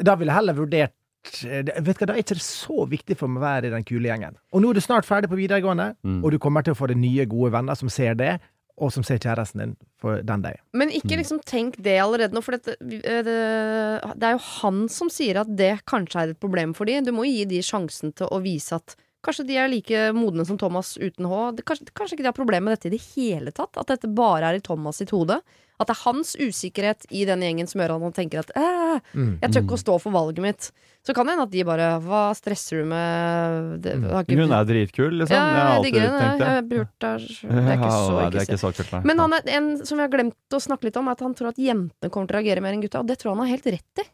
[0.04, 3.28] Da ville jeg heller vurdert det- Vet du hva, Da er ikke så viktig for
[3.28, 4.36] meg å være i den kule gjengen.
[4.54, 6.24] Og nå er du snart ferdig på videregående, Mm.
[6.24, 8.40] og du kommer til å få deg nye, gode venner som ser det,
[8.78, 10.60] og som ser kjæresten din for den de er.
[10.74, 14.88] Men ikke liksom tenk det allerede nå, for dette, eh, det, det er jo han
[14.88, 17.02] som sier at det kanskje er et problem for de.
[17.02, 20.46] Du må jo gi de sjansen til å vise at kanskje de er like modne
[20.48, 21.52] som Thomas uten H.
[21.58, 23.76] Det, kanskje, kanskje ikke de har problemer med dette i det hele tatt.
[23.78, 25.42] At dette bare er i Thomas sitt hode.
[25.80, 28.76] At det er hans usikkerhet i den gjengen som gjør at han tenker at «Æ,
[29.16, 29.40] Mm.
[29.40, 30.72] jeg tør ikke å stå for valget mitt.
[31.08, 34.52] Så kan det hende at de bare Hva stresser du med det, har ikke- Hun
[34.52, 35.36] er dritkul, liksom.
[35.38, 36.48] ja, jeg har alltid digger tenkt det.
[36.50, 40.36] Er ikke så er ikke så kult, men han er en som vi har glemt
[40.52, 42.74] å snakke litt om, er at han tror at jentene kommer til å reagere mer
[42.74, 44.08] enn gutta, og det tror han har helt rett i.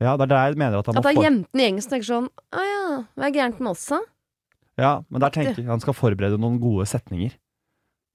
[0.00, 1.22] Ja, det er der jeg mener at han At det er for...
[1.24, 4.00] jentene i gjengen som tenker sånn Å ja, hva er gærent med oss, da?
[4.76, 7.32] Ja, men der tenker jeg han skal forberede noen gode setninger.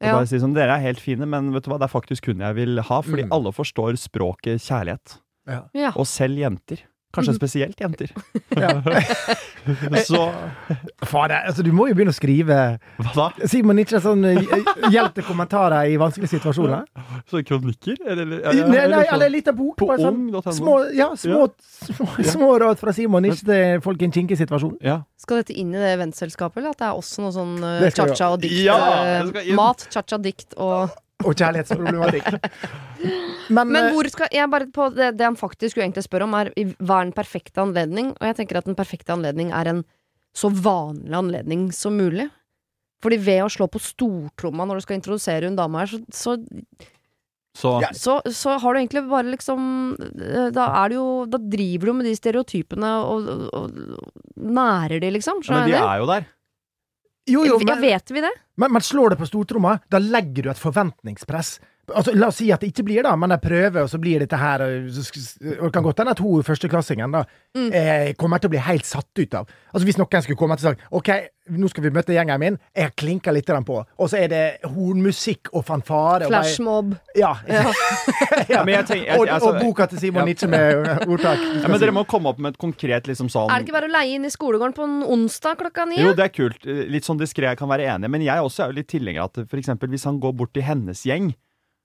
[0.01, 0.13] Og Ja.
[0.17, 2.39] bare si sånn, Dere er helt fine, men vet du hva, det er faktisk hun
[2.39, 3.01] jeg vil ha.
[3.01, 3.31] Fordi Mm.
[3.31, 5.19] alle forstår språket kjærlighet.
[5.75, 5.91] Ja.
[5.95, 6.79] Og selv jenter.
[7.11, 7.39] Kanskje Mhm.
[7.41, 8.09] spesielt jenter.
[8.61, 8.81] Ja.
[10.05, 10.31] Så
[11.05, 12.55] Fader, altså, du må jo begynne å skrive
[12.97, 13.47] Hva da?
[13.47, 14.39] Simon, ikke sånn eh,
[14.91, 16.87] hjelp til kommentarer i vanskelige situasjoner?
[17.29, 17.99] Så kronikker?
[18.07, 19.75] Eller, Nei, nei, eller en liten bok.
[19.81, 20.55] På bare sånn, ung.no.
[20.55, 21.45] små, ja, små,
[21.91, 24.75] små, små råd fra Simon, ikke til folk i en kinkig situasjon.
[24.85, 25.01] Ja.
[25.21, 28.31] Skal dette inn i det vennselskapet, eller at det er også noe sånn vi cha-cha
[28.33, 28.57] og dikt?
[28.65, 28.79] Ja,
[29.21, 30.89] eh, mat, cha-cha, dikt og
[31.25, 32.27] Og kjærlighetsproblematikk.
[33.55, 36.27] Men, Men eh, hvor skal jeg bare på det, det han faktisk skulle egentlig spørre
[36.27, 38.13] om, er hva er den perfekte anledning?
[38.15, 39.81] Og jeg tenker at den perfekte anledning er en
[40.37, 42.29] så vanlig anledning som mulig.
[43.03, 46.37] Fordi ved å slå på stortromma når du skal introdusere en dame her, så, så
[47.57, 49.63] Så så, så har du egentlig bare liksom
[49.99, 55.01] eh, Da er det jo Da driver du med de stereotypene og, og, og nærer
[55.03, 55.41] de, liksom.
[55.43, 56.29] ja, Men de er jo der.
[57.31, 58.31] Jo, jo, Ja, vet vi det?
[58.57, 61.59] men, men slår det på stortromma, da legger du et forventningspress.
[61.95, 64.19] Altså, la oss si at det ikke blir, da, men jeg prøver, og så blir
[64.19, 64.87] dette her Og
[65.61, 67.67] og det kan godt hende at hun førsteklassingen da Mm.
[67.75, 70.69] eh, kommer til å bli helt satt ut av Altså Hvis noen skulle komme til
[70.69, 71.09] og sagt OK,
[71.51, 75.49] nå skal vi møte gjengen min, jeg klinker litt på, og så er det hornmusikk
[75.53, 76.93] og fanfare Flashmob.
[77.17, 77.33] Ja.
[77.49, 77.65] Ja.
[78.53, 78.63] ja.
[78.63, 80.25] Men jeg tenker- jeg- og, altså- og boka til Simon Ja.
[80.25, 81.39] Nietzsche med ordtak.
[81.61, 83.89] Ja, men dere må komme opp med et konkret liksom sånn Er det ikke bare
[83.89, 85.99] å leie inn i skolegården på en onsdag klokka ni?
[86.01, 86.63] Jo, det er kult.
[86.65, 88.09] Litt sånn diskré, jeg kan være enig.
[88.09, 90.63] Men jeg også er jo litt tilhenger av at eksempel hvis han går bort til
[90.63, 91.33] hennes gjeng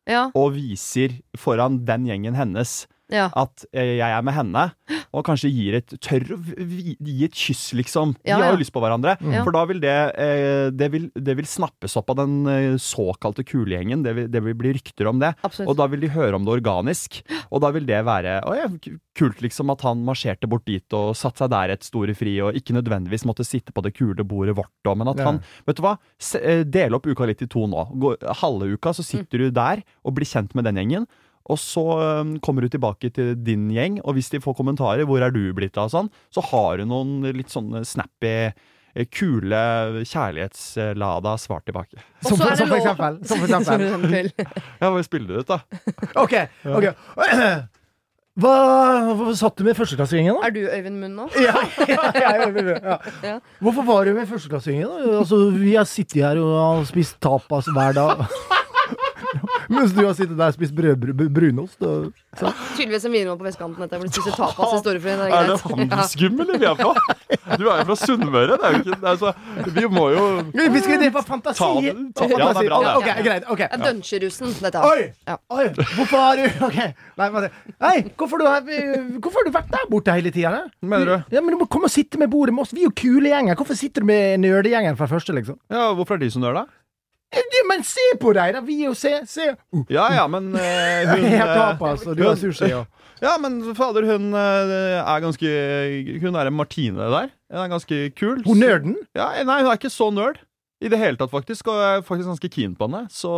[0.06, 3.28] Ja, og viser foran den gjengen hennes ja.
[3.34, 4.64] at eh, jeg er med henne,
[5.16, 8.14] og kanskje gir et tørr å gi et kyss, liksom.
[8.22, 9.14] De Ja, har jo lyst på hverandre.
[9.22, 9.36] Mm.
[9.46, 13.44] For da vil det, eh, det, vil, det vil snappes opp av den eh, såkalte
[13.46, 14.02] kulegjengen.
[14.04, 15.32] Det, vil- det vil bli rykter om det.
[15.46, 15.70] Absolutt.
[15.72, 17.22] Og da vil de høre om det organisk.
[17.50, 18.66] Og da vil det være å, ja,
[19.16, 22.56] kult liksom at han marsjerte bort dit og satte seg der et store fri, og
[22.58, 25.30] ikke nødvendigvis måtte sitte på det kule bordet vårt òg, men at Ja.
[25.30, 25.96] han Vet du hva,
[26.66, 27.86] del opp uka litt i to nå.
[28.42, 31.06] Halve uka så sitter du der og blir kjent med den gjengen.
[31.46, 31.82] Og så
[32.42, 35.76] kommer du tilbake til din gjeng, og hvis de får kommentarer 'hvor er du blitt
[35.78, 38.52] av', sånn, så har du noen litt sånne snappy,
[38.96, 42.00] eh, kule, kjærlighetslada svar tilbake.
[42.26, 43.18] Som, for- er det som for eksempel.
[43.26, 44.32] Som for eksempel.
[44.80, 45.60] Ja, bare spiller det ut, da?
[46.16, 46.34] OK.
[46.64, 46.94] ok
[48.36, 48.52] Hva,
[49.16, 50.44] hva satt du med førsteklassegjengen, da?
[50.44, 51.24] Er du Øyvind Munn nå?
[51.40, 51.54] Ja,
[51.88, 52.96] ja, ja, ja, ja.
[53.24, 53.36] Ja.
[53.64, 54.90] Hvorfor var du med førsteklassegjengen?
[54.92, 55.14] da?
[55.22, 58.26] Altså, vi har sittet her og spist tapas hver dag.
[59.72, 61.80] Mens du har sittet der og spist brød, br- brunost.
[61.82, 62.50] Og, så.
[62.76, 65.14] Tydeligvis en videregående på vestkanten etter å spiser spist tapas i Storefri.
[65.16, 65.64] Det Er er det greit.
[65.66, 65.96] Ja.
[65.96, 66.92] handelsgym, eller vi er på?
[67.56, 68.56] Du er jo fra Sunnmøre.
[68.60, 70.24] Det er jo ikke det er Vi må jo
[70.54, 71.58] Vi skal det på fantasi!
[71.60, 72.94] Ta ja, det er bra, det.
[73.00, 73.48] Okay, greit.
[73.50, 73.76] ok Ja.
[73.86, 74.78] Dunsjerusen, dette.
[74.78, 74.86] her.
[74.86, 75.08] Oi!
[75.26, 75.36] Ja.
[75.50, 75.66] Oi!
[75.96, 76.78] Hvorfor har du Ok.
[77.16, 77.28] Nei,
[77.80, 78.60] nei hvorfor, du har,
[79.20, 80.54] hvorfor har du vært der borte hele tida?
[80.82, 81.36] Mener du?
[81.36, 82.72] Ja, men Du må komme og sitte med bordet med oss.
[82.76, 83.56] Vi er jo kule gjenger.
[83.58, 85.58] Hvorfor sitter du med nerdegjengen fra første, liksom?
[85.72, 86.64] Ja, Hvorfor er de så nerd, da?
[86.66, 86.85] Ja,
[87.76, 88.62] Men se på deg, da!
[88.64, 89.12] Vi er jo Se!
[89.28, 89.50] se.
[89.74, 90.60] Uh, Ja ja, men uh,
[91.10, 92.70] hun jeg har eh, tapas, og du har sushi.
[92.72, 92.86] Og.
[93.22, 95.50] Ja, men fader, hun eh, er ganske
[96.22, 97.32] Hun er en Martine der.
[97.52, 98.42] Hun er ganske kul.
[98.46, 98.96] Hun nerden?
[99.16, 100.42] Ja, nei, hun er ikke så nerd
[100.84, 101.68] i det hele tatt, faktisk.
[101.72, 103.06] Og jeg er faktisk ganske keen på henne.
[103.12, 103.32] Så,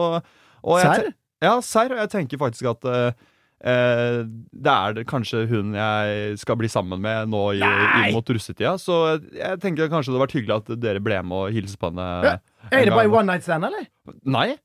[0.63, 1.11] og jeg Serr?
[1.45, 1.95] Ja, serr.
[1.95, 3.13] Og jeg tenker faktisk at eh,
[3.59, 8.75] det er kanskje hun jeg skal bli sammen med nå i, inn mot russetida.
[8.83, 9.01] Så
[9.35, 12.09] jeg tenker kanskje det var hyggelig at dere ble med og hilste på henne.
[12.27, 12.37] Ja.
[12.73, 13.87] Er det bare one night stand, eller?
[14.25, 14.57] Nei,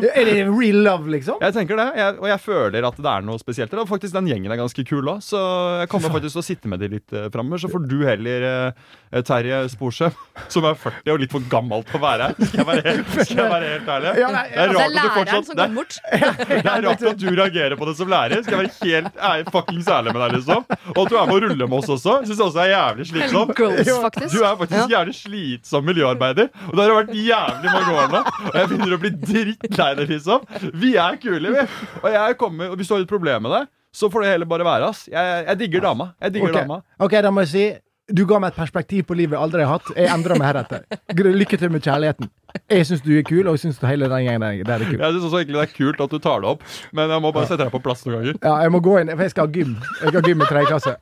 [0.00, 1.38] Er det real love, liksom?
[1.42, 1.86] jeg tenker det.
[1.98, 3.82] Jeg, og jeg føler at det er noe spesielt der.
[3.82, 5.40] Og faktisk den gjengen er ganske kul òg, så
[5.82, 7.62] jeg kommer faktisk til å sitte med de litt uh, framover.
[7.62, 10.14] Så får du heller, eh, Terje Sporsem,
[10.54, 13.12] som er 40 og litt for gammel til å være her, skal jeg være helt,
[13.20, 14.14] skal jeg være helt ærlig.
[14.24, 15.98] Ja, nei, Det er Det er rart at du læreren fortsatt som det kommer bort.
[16.04, 18.44] er, det er rart at du reagerer på det som lærer.
[18.46, 20.66] Skal jeg være helt ærlig, fuckings ærlig med deg, liksom.
[20.94, 22.16] Og at du er med å rulle med oss også.
[22.24, 23.54] Syns jeg også er jævlig slitsom.
[23.60, 24.34] Gross, faktisk.
[24.34, 28.24] Du er faktisk jævlig slitsom miljøarbeider, og det har vært jævlig mange år nå.
[28.48, 30.44] Og jeg begynner å bli drittlei det, liksom.
[30.80, 31.64] Vi er kule, vi.
[32.02, 34.48] Og jeg kommer, og hvis du har et problem med det, så får det heller
[34.50, 35.04] bare være, ass.
[35.10, 36.08] Jeg, jeg digger dama.
[36.22, 36.60] Jeg digger Ok.
[36.60, 36.80] dama.
[36.98, 37.66] Ok, da må jeg si
[38.12, 39.86] Du ga meg et perspektiv på livet jeg aldri har hatt.
[39.96, 40.82] Jeg endrer meg heretter.
[41.16, 42.28] Lykke til med kjærligheten.
[42.68, 44.98] Jeg syns du er kul, og jeg syns hele den gjengen der er kul.
[45.00, 47.30] Jeg syns også egentlig det er kult at du tar det opp, men jeg må
[47.32, 48.36] bare sette deg på plass noen ganger.
[48.44, 49.72] Ja, jeg må gå inn, for jeg skal ha gym.
[50.02, 50.94] Jeg skal ha gym i tredje klasse.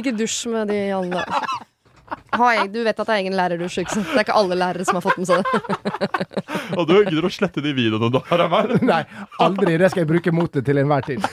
[0.00, 1.26] Ikke dusj med de alle.
[2.34, 4.24] Ha, egen- du vet at det er ingen lærer du er sjuk, så Det er
[4.24, 5.50] ikke alle lærere som har fått med seg det.
[6.78, 8.76] Og du gidder å slette de videoene du har av meg?
[8.86, 9.02] Nei,
[9.42, 9.76] aldri.
[9.82, 11.24] Det skal jeg bruke mot det til enhver tid.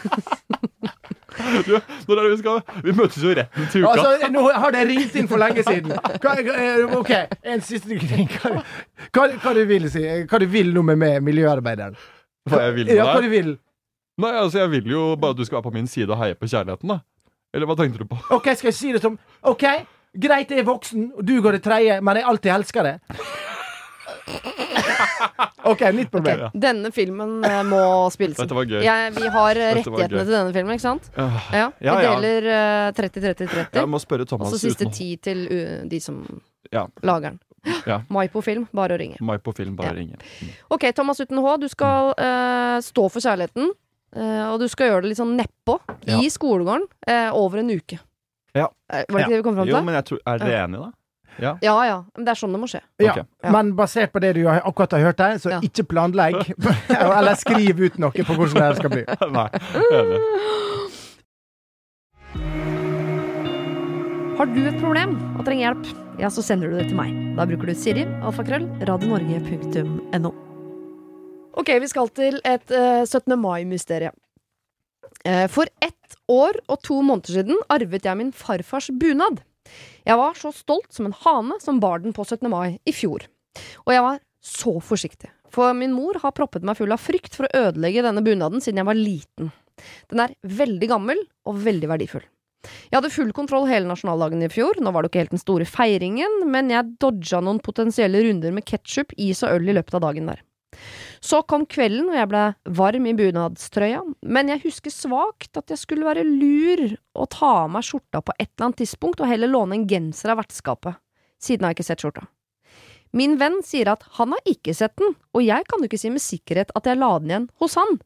[1.68, 1.76] Du,
[2.10, 3.92] når er det vi skal Vi møtes jo retten til uka.
[3.94, 5.94] Altså, Nå har det ringt inn for lenge siden.
[6.24, 7.12] Hva, eh, OK,
[7.54, 8.26] en siste ting.
[8.42, 8.64] Hva,
[9.14, 10.02] hva, hva du vil si?
[10.28, 11.96] Hva du vil nå med, med miljøarbeideren?
[12.50, 13.36] Hva jeg vil med Ja, hva du deg?
[13.36, 13.54] vil?
[14.18, 16.36] Nei, altså, jeg vil jo bare at du skal være på min side og heie
[16.40, 17.00] på kjærligheten, da.
[17.54, 18.18] Eller hva tenkte du på?
[18.34, 19.64] OK, skal jeg si det som OK,
[20.16, 22.96] greit, jeg er voksen, og du går i tredje, men jeg alltid elsker det.
[25.68, 26.40] OK, nytt problem.
[26.46, 26.50] Ja.
[26.54, 27.80] Denne filmen eh, må
[28.14, 28.80] spilles Dette var gøy.
[28.86, 30.26] Jeg- vi har eh, Dette var rettighetene gøy.
[30.26, 31.10] til denne filmen, ikke sant?
[31.18, 31.66] Øh, Ja.
[31.80, 32.14] Vi Ja, ja.
[32.20, 33.74] deler eh, 30-30-30.
[33.82, 36.42] Jeg må spørre Og Thomas så siste uten å- ti til uh, de som
[36.72, 36.86] Ja.
[37.04, 37.40] lager den.
[37.86, 38.02] Ja.
[38.10, 39.18] Maipo Film, bare å ringe.
[39.20, 39.94] Mai på film, bare Ja.
[39.94, 40.16] ringe.
[40.72, 43.72] Ok, Thomas uten H, du skal eh, stå for kjærligheten.
[44.16, 46.18] eh, og du skal gjøre det litt sånn nedpå Ja.
[46.20, 48.00] i skolegården eh, over en uke.
[48.58, 48.68] Ja.
[48.92, 50.88] Eh, Var det ikke det vi kom fram Jo, men jeg tror, Er dere enige,
[50.88, 50.92] da?
[51.38, 51.52] Ja.
[51.62, 52.80] Ja ja, men det er sånn det må skje.
[53.04, 53.18] Ja, Ok.
[53.46, 53.52] Ja.
[53.54, 55.60] Men basert på det du akkurat har hørt her, så Ja.
[55.62, 56.40] ikke planlegg.
[56.90, 59.04] Eller skriv ut noe på hvordan det skal bli.
[59.38, 59.50] Nei.
[60.02, 60.22] Enig.
[64.38, 65.88] Har du et problem og trenger hjelp,
[66.22, 67.14] ja, så sender du det til meg.
[67.38, 70.32] Da bruker du Siri, alfakrøll, radionorge.no.
[71.58, 73.34] Ok, vi skal til et uh, 17.
[73.42, 74.12] mai-mysterie.
[75.26, 79.42] Eh, for ett år og to måneder siden arvet jeg min farfars bunad.
[80.08, 82.48] Jeg var så stolt som en hane som bar den på 17.
[82.52, 83.26] mai i fjor.
[83.86, 87.48] Og jeg var så forsiktig, for min mor har proppet meg full av frykt for
[87.48, 89.52] å ødelegge denne bunaden siden jeg var liten.
[90.12, 92.26] Den er veldig gammel og veldig verdifull.
[92.90, 95.68] Jeg hadde full kontroll hele nasjonaldagen i fjor, nå var det ikke helt den store
[95.70, 100.04] feiringen, men jeg dodga noen potensielle runder med ketsjup, is og øl i løpet av
[100.08, 100.42] dagen der.
[101.24, 102.44] Så kom kvelden, og jeg ble
[102.78, 106.84] varm i bunadstrøya, men jeg husker svakt at jeg skulle være lur
[107.18, 110.34] og ta av meg skjorta på et eller annet tidspunkt og heller låne en genser
[110.34, 111.00] av vertskapet.
[111.42, 112.28] Siden har jeg ikke sett skjorta.
[113.18, 116.12] Min venn sier at han har ikke sett den, og jeg kan jo ikke si
[116.14, 118.00] med sikkerhet at jeg la den igjen hos han,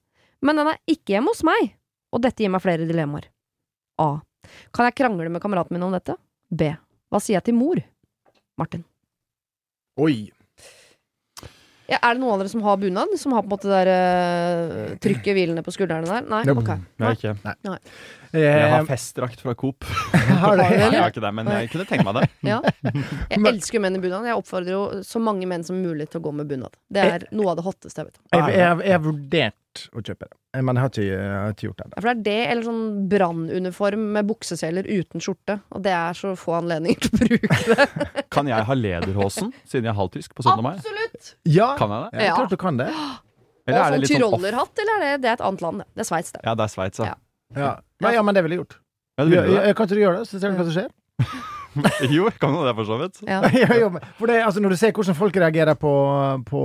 [0.45, 1.73] men den er ikke hjemme hos meg,
[2.13, 3.27] og dette gir meg flere dilemmaer.
[4.01, 4.21] A.
[4.73, 6.15] Kan jeg krangle med kameraten min om dette?
[6.49, 6.71] B.
[7.11, 7.81] Hva sier jeg til mor?
[8.59, 8.85] Martin.
[10.01, 10.31] Oi.
[11.91, 13.13] Ja, er det noen av dere som har bunad?
[13.19, 16.27] Som har på en måte det der uh, trykket hvilende på skuldrene der?
[16.31, 16.41] Nei?
[16.47, 16.63] Nope.
[16.63, 16.91] Ok.
[17.03, 17.35] Nei, ikke.
[17.67, 17.79] Jeg
[18.31, 19.83] Eh, har festdrakt fra Coop.
[20.23, 22.29] har du- det, det, Jeg har ikke det, men jeg kunne tenke meg det.
[22.47, 22.61] Ja.
[23.33, 24.23] Jeg elsker jo menn i bunad.
[24.29, 26.77] Jeg oppfordrer jo så mange menn som mulig til å gå med bunad.
[26.87, 28.23] Det er noe av det hotteste jeg vet om.
[28.39, 31.65] Jeg, jeg, jeg har vurdert å kjøpe det, men jeg har ikke, jeg har ikke
[31.69, 31.89] gjort det.
[31.95, 35.55] For det er det, eller sånn brannuniform med bukseseler uten skjorte.
[35.71, 37.85] Og det er så få anledninger til å bruke det.
[38.35, 40.63] Kan jeg ha lederhosen, siden jeg er halvtysk på 17.
[40.65, 40.73] mai?
[40.75, 41.29] Absolutt!
[41.47, 42.25] Ja, Kan jeg det?
[42.27, 42.89] ja, klart du kan det.
[42.91, 43.21] Og
[43.71, 44.35] Eller er det sånn litt sånn off?
[44.35, 45.83] tyrollerhatt, eller er det, det er et annet land?
[45.83, 45.87] det.
[45.95, 46.43] Det er Sveits, det.
[46.43, 47.11] Ja, det er Sveits, ja.
[47.11, 47.61] Ja.
[47.61, 47.71] Ja.
[48.01, 48.77] Men, ja, men det ville jeg gjort.
[49.19, 50.77] ja det Ja, ville du kan ikke du gjøre det, så ser du hva som
[50.79, 50.91] skjer?
[52.11, 53.21] Jo, jeg kan jo det, for så vidt.
[53.23, 53.37] Ja.
[53.55, 55.91] Ja, jo, for det, altså, når du ser hvordan folk reagerer på,
[56.49, 56.63] på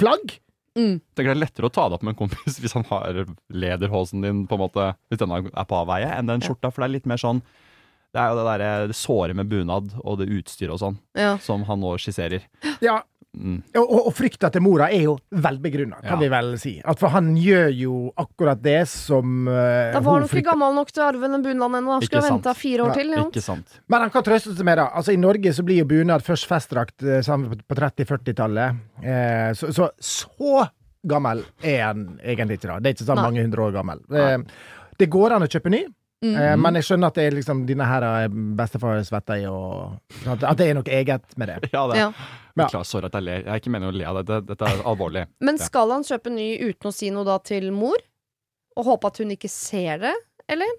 [0.00, 0.32] flagg
[0.78, 1.00] Mm.
[1.14, 4.22] Tenker det er lettere å ta det opp med en kompis hvis han har lederhosen
[4.24, 6.70] din på en måte Hvis denne er på avveie, enn den skjorta.
[6.72, 7.42] For det er litt mer sånn
[8.12, 11.34] Det er jo det der, det såre med bunad og det utstyret og sånn Ja.
[11.44, 12.44] som han nå skisserer.
[12.84, 13.02] Ja,
[13.32, 13.62] Mm.
[13.80, 16.16] og, og, frykta til mora er jo velbegrunna, kan Ja.
[16.20, 16.72] vi vel si.
[16.84, 20.92] At for han gjør jo akkurat det som uh, Da var han ikke gammel nok
[20.92, 21.94] til å arve den bunaden ennå.
[21.96, 23.14] Han Skulle venta fire år Ja, til.
[23.16, 23.24] Ja.
[23.24, 23.78] Ikke sant.
[23.88, 24.84] Men han kan trøste seg med det.
[24.92, 28.84] Altså, I Norge så blir jo bunad først festdrakt eh, på 30-40-tallet.
[29.00, 30.68] Eh, så, så så
[31.08, 32.78] gammel er han egentlig ikke, da.
[32.78, 33.26] Det er ikke sånn Nei.
[33.30, 34.04] mange hundre år gammel.
[34.12, 34.38] Eh,
[35.00, 35.86] det går an å kjøpe ny,
[36.22, 36.36] Mm.
[36.38, 39.96] eh, men jeg skjønner at det er liksom dine her er bestefar svetter i, og
[40.22, 41.58] at, at det er noe eget med det.
[41.74, 41.98] Ja, det.
[41.98, 42.12] Ja.
[42.60, 42.68] Ja.
[42.84, 43.42] Sorry at jeg ler.
[43.42, 44.38] Jeg er ikke meningen å le av dette.
[44.52, 45.24] Dette er alvorlig.
[45.46, 47.98] Men skal han kjøpe ny uten å si noe da til mor?
[48.76, 50.14] Og håpe at hun ikke ser det?
[50.52, 50.70] Eller?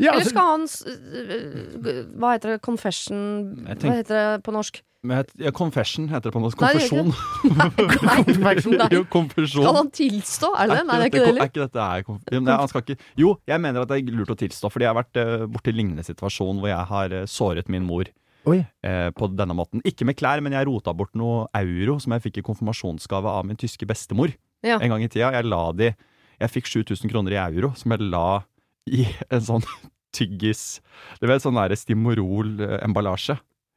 [0.00, 2.60] Ja, Eller altså, skal han Hva heter det?
[2.64, 3.20] Confession
[3.68, 4.80] Hva heter det på norsk?
[5.02, 6.60] Men het- ja, confession heter det på norsk.
[6.60, 7.12] Nei, Konfesjon.
[8.44, 8.88] Nei.
[8.98, 9.64] Jo, konfesjon.
[9.64, 10.50] Skal han tilstå?
[10.60, 10.86] Er det det?
[10.90, 11.48] Nei, det er ikke det Er heller.
[11.48, 14.12] ikke dette er konf- Jo, Nei, han skal ikke Jo, jeg mener at det er
[14.18, 17.24] lurt å tilstå, fordi jeg har vært uh, borti lignende situasjon hvor jeg har uh,
[17.30, 18.10] såret min mor
[18.48, 18.58] Oi.
[18.84, 19.82] eh, på denne måten.
[19.84, 23.44] Ikke med klær, men jeg rota bort noe euro som jeg fikk i konfirmasjonsgave av
[23.48, 24.32] min tyske bestemor
[24.64, 24.78] Ja.
[24.80, 25.28] en gang i tida.
[25.36, 25.90] Jeg la de
[26.40, 28.42] Jeg fikk 7000 kroner i euro som jeg la
[28.88, 29.64] i en sånn
[30.16, 30.80] tyggis
[31.20, 33.36] Du vet, sånn derre Stimorol-emballasje.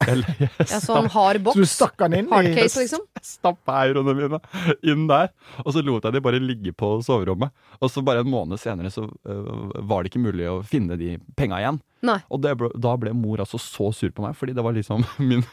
[0.10, 1.74] Eller jeg Ja, sånn hard Så du boks.
[1.78, 3.06] stakk han inn Hardcase, liksom.
[3.24, 4.40] stappa euroene mine
[4.84, 5.32] inn der.
[5.66, 7.54] Og så lot jeg de bare ligge på soverommet.
[7.80, 11.16] Og så bare en måned senere så øh, var det ikke mulig å finne de
[11.40, 11.82] penga igjen.
[12.04, 12.20] Nei.
[12.30, 15.44] Og det da ble mor altså så sur på meg, fordi det var liksom min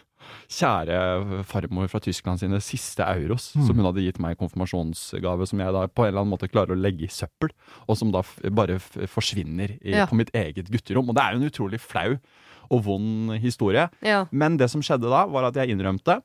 [0.48, 3.66] kjære farmor fra Tyskland sine siste euros, Mm.
[3.66, 6.50] som hun hadde gitt meg i konfirmasjonsgave, som jeg da på en eller annen måte
[6.50, 7.50] klarer å legge i søppel,
[7.88, 10.06] og som da f bare f forsvinner i, Ja.
[10.06, 11.08] på mitt eget gutterom.
[11.08, 12.18] Og det er jo en utrolig flau
[12.70, 13.88] og vond historie.
[14.02, 14.26] Ja.
[14.30, 16.22] Men det som skjedde da, var at jeg innrømte,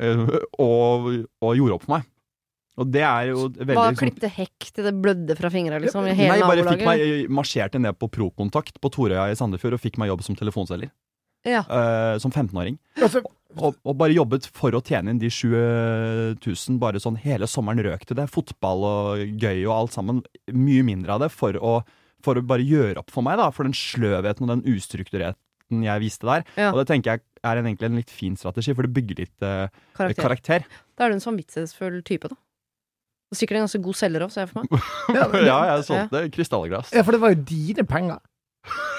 [0.00, 2.04] øh, og, og gjorde opp for meg.
[2.76, 6.04] Og det er jo veldig Hva liksom- klipte hekk til det blødde fra fingra, liksom?
[6.04, 10.08] Nei, bare fikk meg marsjerte ned på Prokontakt på Torøya i Sandefjord og fikk meg
[10.10, 10.90] jobb som telefonselger.
[11.46, 11.62] Ja.
[11.70, 12.76] uh, som 15-åring.
[12.98, 13.22] Altså,
[13.56, 17.80] Og, og bare jobbet for å tjene inn de 20 000, bare sånn hele sommeren
[17.86, 18.26] røk til det.
[18.34, 20.18] Fotball og gøy og alt sammen.
[20.52, 21.78] Mye mindre av det for å,
[22.26, 23.46] for å bare gjøre opp for meg, da.
[23.54, 26.44] For den sløvheten og den ustruktureten jeg viste der.
[26.58, 26.68] Ja.
[26.74, 29.46] Og det tenker jeg er en, egentlig en litt fin strategi, for det bygger litt
[29.46, 30.22] uh, Karakter.
[30.26, 30.68] karakter.
[30.98, 32.36] Da er du en samvittighetsfull type, da.
[33.32, 34.86] Og sikkert en ganske god selger òg, ser jeg for meg.
[35.48, 36.92] ja, jeg solgte krystallglass.
[36.94, 38.20] ja, for det var jo dine penger.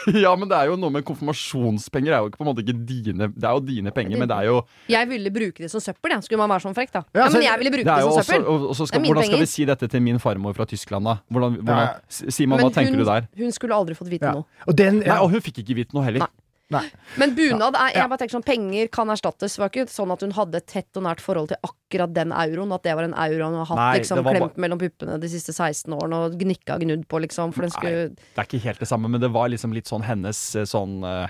[0.26, 2.08] Ja, men det er jo noe med konfirmasjonspenger.
[2.12, 4.38] Det er jo på en måte ikke dine Det er jo dine penger, men det
[4.38, 6.24] er jo Jeg ville bruke det som søppel, jeg.
[6.28, 7.02] Skulle man være sånn frekk, da.
[7.14, 8.48] Ja, Ja, men jeg ville bruke det det som også, søppel.
[8.48, 9.46] og, og så skal, Hvordan skal penger.
[9.46, 11.18] vi si dette til min farmor fra Tyskland, da?
[11.32, 12.32] Hvordan, hvordan, Ja.
[12.40, 13.28] Simon, hva tenker hun, du der?
[13.38, 14.32] hun skulle aldri fått vite Ja.
[14.40, 14.46] noe.
[14.68, 16.20] Og den Nei, og hun fikk ikke vite noe heller.
[16.26, 16.34] Nei.
[16.74, 16.84] Nei.
[17.16, 19.54] Men bunad er, jeg bare tenker sånn, penger kan erstattes.
[19.56, 22.34] Det var ikke sånn at hun hadde et tett og nært forhold til akkurat den
[22.36, 22.74] euroen.
[22.76, 24.64] At det var en euro hun har hatt Nei, liksom, klemt bare...
[24.66, 27.54] mellom puppene de siste 16 årene og gnikka gnudd på, liksom.
[27.56, 30.04] For den skulle Det er ikke helt det samme, men det var liksom litt sånn
[30.08, 31.30] hennes eh, sånn eh,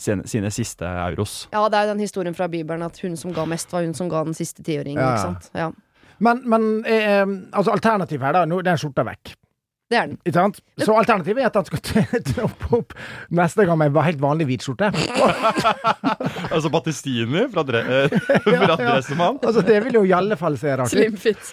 [0.00, 1.36] sine, sine siste euros.
[1.52, 3.92] Ja, det er jo den historien fra Bibelen at hun som ga mest, var hun
[3.98, 5.04] som ga den siste tiåringen.
[5.04, 5.34] Ja.
[5.66, 5.68] Ja,
[6.24, 8.46] Men, men eh, altså alternativet her, da.
[8.48, 9.36] Nå, den skjorta vekk.
[9.88, 10.18] Det er den.
[10.20, 10.58] Ikke sant?
[10.84, 11.80] Så alternativet er at han skal
[12.28, 12.90] troppe opp
[13.32, 14.90] neste gang med en helt vanlig hvit skjorte.
[16.48, 19.38] Altså Battistini fra, dre, eh, fra Dressemann.
[19.44, 20.94] Altså, det vil jo i alle fall se rart ut.
[20.94, 21.50] Slim fit.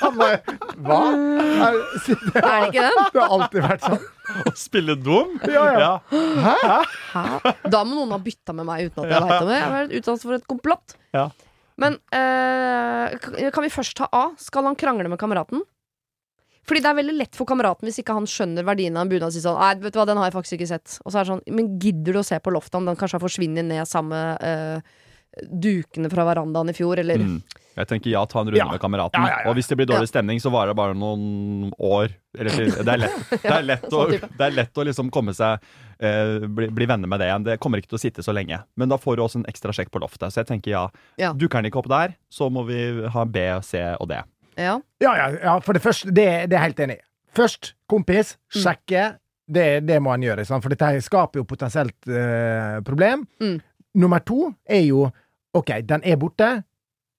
[0.00, 0.38] Han bare,
[0.78, 0.98] Hva?
[1.10, 3.00] Er, det Er det ikke den?
[3.16, 4.04] har alltid vært sånn.
[4.46, 5.34] Å spille dum.
[5.50, 5.92] Ja, ja.
[6.10, 7.52] Hæ?
[7.66, 9.58] Da må noen ha bytta med meg uten at jeg veit om det.
[9.58, 10.96] Jeg har vært utsatt for et komplott.
[11.16, 11.26] Ja.
[11.80, 14.28] Men øh, kan vi først ta A?
[14.40, 15.64] Skal han krangle med kameraten?
[16.70, 19.32] Fordi det er veldig lett for kameraten hvis ikke han skjønner verdien av en bunad.
[19.32, 20.98] å Si sånn, Nei, vet du hva, den har jeg faktisk ikke sett.
[21.02, 23.18] Og så er det sånn, men gidder du å se på loftet om den kanskje
[23.18, 24.98] har forsvunnet ned sammen med eh,
[25.46, 27.40] dukene fra verandaen i fjor, eller Mm.
[27.80, 28.66] Jeg tenker ja, ta en runde Ja.
[28.68, 29.22] med kameraten.
[29.22, 29.48] Ja, ja, ja.
[29.48, 32.10] Og hvis det blir dårlig stemning, så varer det bare noen år.
[32.36, 35.32] Eller, det, er lett, det, er lett å, Sånn det er lett å liksom komme
[35.32, 35.62] seg
[36.02, 37.46] eh, bli, bli venner med det igjen.
[37.46, 38.58] Det kommer ikke til å sitte så lenge.
[38.76, 40.34] Men da får du også en ekstra sjekk på loftet.
[40.34, 40.82] Så jeg tenker ja.
[41.16, 41.30] Ja.
[41.32, 42.82] Dukker den ikke opp der, så må vi
[43.14, 44.18] ha B, C og D.
[44.60, 44.76] Ja.
[45.00, 47.04] Ja, ja, ja, for det første, det, det er jeg helt enig i.
[47.36, 48.60] Først, kompis, Mm.
[48.64, 49.04] sjekke.
[49.50, 53.24] Det, det må han gjøre, for dette skaper jo potensielt eh, problem.
[53.42, 53.56] Mm.
[53.98, 55.08] Nummer to er jo
[55.58, 56.50] OK, den er borte.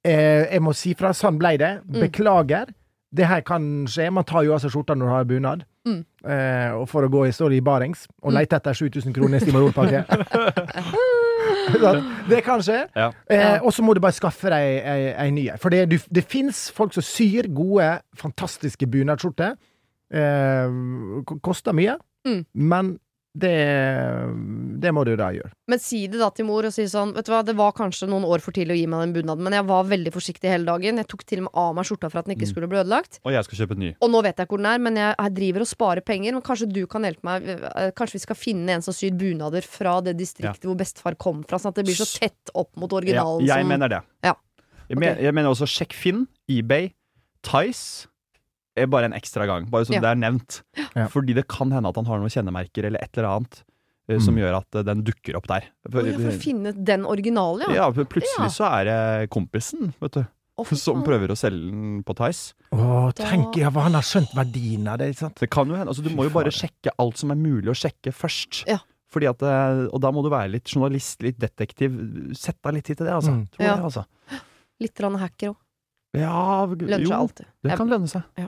[0.05, 1.11] Eh, jeg må si fra.
[1.11, 1.73] Sånn ble det.
[1.83, 1.99] Mm.
[2.05, 2.71] Beklager.
[3.11, 4.07] Det her kan skje.
[4.15, 5.65] Man tar jo av seg skjorta når du har bunad.
[5.87, 5.99] Mm.
[6.23, 8.37] Eh, og for å gå i story i barings og Mm.
[8.39, 10.05] lete etter 7000 kroner i Stimorolpakke.
[12.29, 12.79] det kan skje.
[12.95, 13.09] Ja.
[13.31, 15.45] Eh, og så må du bare skaffe deg ei, ei ny.
[15.61, 19.55] For det, du, det fins folk som syr gode, fantastiske bunadsskjorter.
[20.13, 20.79] Eh,
[21.43, 22.43] koster mye, Mm.
[22.53, 22.89] men
[23.33, 23.51] det,
[24.83, 25.51] det må du da gjøre.
[25.71, 28.09] Men si det da til mor og si sånn Vet du hva, det var kanskje
[28.11, 30.67] noen år for tidlig å gi meg den bunaden, men jeg var veldig forsiktig hele
[30.67, 30.99] dagen.
[30.99, 32.51] Jeg tok til og med av meg skjorta for at den ikke Mm.
[32.51, 33.19] skulle bli ødelagt.
[33.23, 33.91] Og jeg skal kjøpe en ny.
[34.01, 36.33] Og nå vet jeg ikke hvor den er, men jeg, jeg driver og sparer penger.
[36.35, 39.61] Men kanskje du kan hjelpe meg eh, Kanskje vi skal finne en som syr bunader
[39.63, 42.91] fra det distriktet hvor bestefar kom fra, sånn at det blir så tett opp mot
[42.91, 44.01] Ja, originalen jeg som mener det.
[44.27, 44.35] Ja.
[44.91, 46.91] Jeg, mener, jeg mener også sjekk Finn, eBay,
[47.47, 48.10] Tice.
[48.77, 49.99] Er bare en ekstra gang, bare så Ja.
[49.99, 50.61] det er nevnt.
[50.95, 51.07] Ja.
[51.11, 53.63] Fordi det kan hende at han har noen kjennemerker eller et eller annet
[54.09, 54.39] eh, som Mm.
[54.41, 55.61] gjør at uh, den dukker opp der.
[55.61, 57.87] Å, oh, For å finne den originale, ja.
[57.87, 58.47] Ja, plutselig Ja.
[58.47, 60.25] så er det kompisen, vet du,
[60.75, 62.53] som prøver å selge den på Tice.
[62.73, 65.35] Å, Da- tenk, ja, hva han har skjønt verdien av det, ikke sant?
[65.39, 65.87] Det kan jo hende.
[65.91, 68.65] Altså, du må jo bare sjekke alt som er mulig å sjekke først.
[68.67, 68.79] Ja.
[69.11, 71.91] Fordi at, eh, og da må du være litt journalist, litt detektiv.
[72.35, 73.31] Sett deg litt tid til det, altså.
[73.35, 73.49] Mm.
[73.51, 73.75] Tror Ja.
[73.75, 74.05] jeg, altså.
[74.79, 75.55] Litt hacker òg.
[76.17, 77.49] Ja, Lønner seg alltid.
[77.63, 78.47] det kan lønne seg.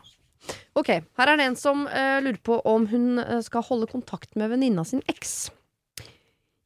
[0.76, 4.34] Ok, her er det en som uh, lurer på om hun eh, skal holde kontakt
[4.36, 5.47] med venninna sin eks.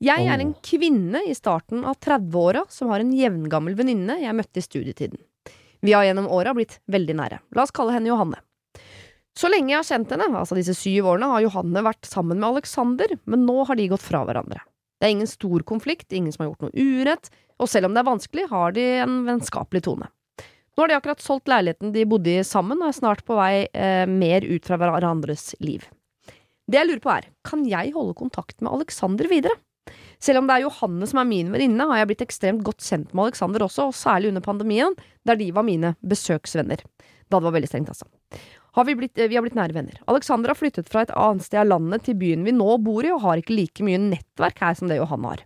[0.01, 4.61] Jeg er en kvinne i starten av 30-åra som har en jevngammel venninne jeg møtte
[4.61, 5.21] i studietiden.
[5.81, 7.39] Vi har gjennom åra blitt veldig nære.
[7.57, 8.41] La oss kalle henne Johanne.
[9.37, 12.49] Så lenge jeg har kjent henne, altså disse syv årene, har Johanne vært sammen med
[12.49, 14.63] Alexander, men nå har de gått fra hverandre.
[14.97, 17.29] Det er ingen stor konflikt, ingen som har gjort noe urett,
[17.61, 20.09] og selv om det er vanskelig, har de en vennskapelig tone.
[20.77, 23.65] Nå har de akkurat solgt leiligheten de bodde i sammen, og er snart på vei
[23.65, 25.87] eh, mer ut fra hverandres liv.
[26.69, 29.55] Det jeg lurer på er, kan jeg holde kontakt med Alexander videre?
[30.21, 33.09] Selv om det er Johanne som er min venninne, har jeg blitt ekstremt godt kjent
[33.15, 34.93] med Alexander også, og særlig under pandemien,
[35.25, 36.83] der de var mine besøksvenner.
[37.25, 38.05] Da det var veldig strengt, altså.
[38.77, 39.97] har vi, blitt, vi har blitt nære venner.
[40.13, 43.15] Alexander har flyttet fra et annet sted av landet til byen vi nå bor i,
[43.15, 45.43] og har ikke like mye nettverk her som det Johanne har.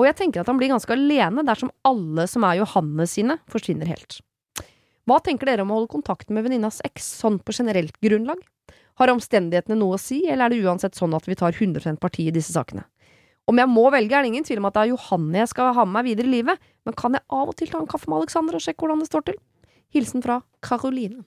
[0.00, 3.92] Og jeg tenker at han blir ganske alene dersom alle som er Johanne sine, forsvinner
[3.92, 4.22] helt.
[5.10, 8.38] Hva tenker dere om å holde kontakten med venninnas eks, sånn på generelt grunnlag?
[9.00, 12.28] Har omstendighetene noe å si, eller er det uansett sånn at vi tar 100 parti
[12.28, 12.84] i disse sakene?
[13.50, 15.72] Om jeg må velge, er det ingen tvil om at det er Johanne jeg skal
[15.74, 18.06] ha med meg videre i livet, men kan jeg av og til ta en kaffe
[18.06, 19.40] med Alexander og sjekke hvordan det står til?
[19.96, 21.24] Hilsen fra Karoline.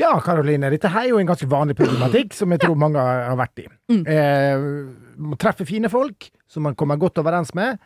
[0.00, 3.36] Ja, Karoline, dette her er jo en ganske vanlig problematikk som jeg tror mange har
[3.38, 3.66] vært i.
[3.92, 4.00] Mm.
[4.08, 4.64] Eh,
[5.20, 7.76] man treffer fine folk som man kommer godt overens med,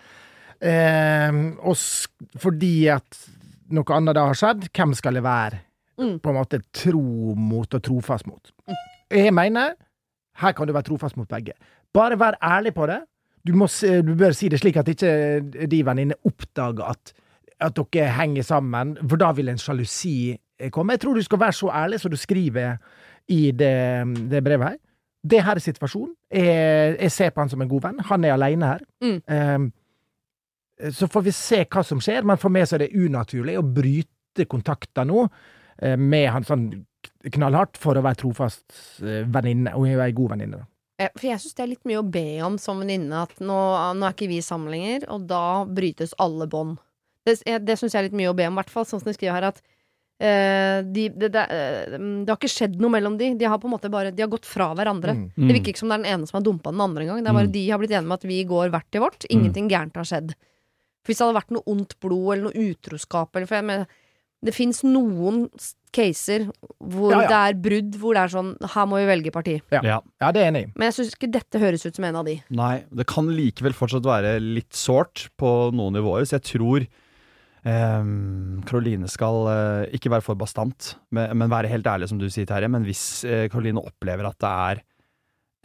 [0.62, 3.18] eh, og fordi at
[3.74, 5.64] noe annet da har skjedd, hvem skal jeg være
[5.98, 6.20] Mm.
[6.22, 8.52] på en måte tro mot og trofast mot?
[9.10, 9.72] Jeg mener
[10.38, 11.52] her kan du være trofast mot begge.
[11.92, 13.00] Bare vær ærlig på det.
[13.46, 15.10] Du, må, du bør si det slik at ikke
[15.66, 17.12] de venninnene oppdager at,
[17.60, 20.36] at dere henger sammen, for da vil en sjalusi
[20.70, 20.92] komme.
[20.94, 22.76] Jeg tror du skal være så ærlig som du skriver
[23.28, 24.76] i det, det brevet her.
[25.28, 26.14] Det her er situasjonen.
[26.30, 27.98] Jeg, jeg ser på han som en god venn.
[28.06, 28.86] Han er alene her.
[29.02, 29.18] Mm.
[29.34, 29.72] Ehm,
[30.94, 33.64] så får vi se hva som skjer, men for meg så er det unaturlig å
[33.66, 35.24] bryte kontakter nå
[35.82, 36.66] eh, med han sånn
[37.34, 38.66] knallhardt for å være trofast
[39.02, 40.60] eh, venninne, og hun er ei god venninne.
[40.98, 43.58] Eh, For jeg syns det er litt mye å be om som venninne, at nå,
[43.98, 46.78] nå er ikke vi sammen lenger, og da brytes alle bånd.
[47.26, 49.10] Det, det syns jeg er litt mye å be om, i hvert fall sånn som
[49.10, 49.62] de skriver her, at
[50.18, 53.28] Uh, de, det, det, eh, det har ikke skjedd noe mellom de.
[53.38, 55.12] De har på en måte bare De har gått fra hverandre.
[55.14, 55.28] Mm.
[55.36, 57.20] Det virker ikke som det er den ene som har dumpa den andre engang.
[57.22, 57.52] Det er bare Mm.
[57.54, 59.26] de har blitt enige med at vi går hvert til vårt.
[59.30, 60.34] Ingenting gærent har skjedd.
[61.08, 63.88] For hvis det hadde vært noe ondt blod eller noe utroskap eller for jeg mener,
[64.44, 65.48] Det fins noen
[65.90, 66.44] caser
[66.78, 67.28] hvor Ja, ja.
[67.32, 69.56] det er brudd, hvor det er sånn Her må vi velge parti.
[69.72, 69.80] Ja.
[69.82, 69.96] Ja.
[70.20, 70.62] Ja, det er enig.
[70.76, 72.36] Men jeg syns ikke dette høres ut som en av de.
[72.54, 76.86] Nei, det kan likevel fortsatt være litt sårt på noen nivåer, så jeg tror
[77.68, 82.28] Karoline Karoline skal uh, ikke være for bastant, men, men være helt ærlig, som du
[82.30, 82.70] sier, Terje.
[82.70, 84.84] Men hvis Karoline Karoline opplever at det er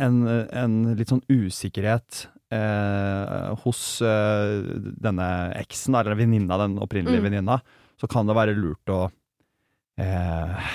[0.04, 4.62] en, en litt sånn usikkerhet eh, hos eh,
[5.04, 5.28] denne
[5.60, 7.28] eksen, eller venninna, den opprinnelige Mm.
[7.30, 7.58] venninna,
[8.00, 9.02] så kan det være lurt å
[9.98, 10.74] eh,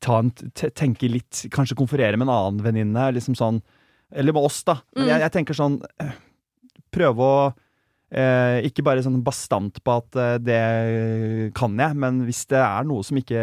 [0.00, 3.62] ta en, tenke litt, kanskje konferere med en annen venninne, liksom sånn
[4.12, 4.80] Eller med oss, da.
[4.96, 5.08] Men Mm.
[5.12, 6.14] jeg, jeg tenker sånn eh,
[6.90, 7.54] Prøve å
[8.10, 10.60] eh, ikke bare sånn bastant på at eh, det
[11.56, 13.40] kan jeg, men hvis det er noe som ikke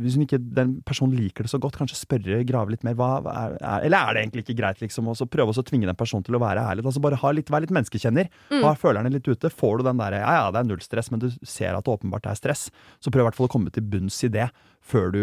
[0.00, 2.96] Hvis hun ikke, den personen liker det så godt, kanskje spørre, grave litt mer.
[2.98, 5.08] Hva, er, er, eller er det egentlig ikke greit, liksom?
[5.12, 6.84] Og så prøve å tvinge den personen til å være ærlig.
[6.86, 8.30] Altså bare ha litt, Vær litt menneskekjenner.
[8.50, 8.62] Mm.
[8.64, 9.50] Ha følerne litt ute.
[9.52, 11.94] Får du den derre Ja ja, det er null stress, men du ser at det
[11.94, 12.68] åpenbart er stress,
[12.98, 14.48] så prøv i hvert fall å komme til bunns i det
[14.84, 15.22] før du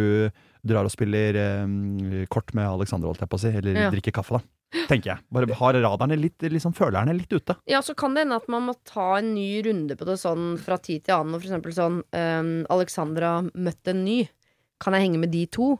[0.65, 3.91] drar og spiller eh, kort med Alexander, holdt jeg på å si, eller Ja.
[3.93, 4.45] drikker kaffe, da.
[4.87, 5.23] Tenker jeg.
[5.35, 7.57] Bare har radarene litt, liksom følerne litt ute.
[7.67, 10.53] Ja, så kan det hende at man må ta en ny runde på det sånn
[10.61, 11.35] fra tid til annen.
[11.39, 14.21] For eksempel sånn um, Alexandra møtte en ny.
[14.81, 15.73] Kan jeg henge med de to?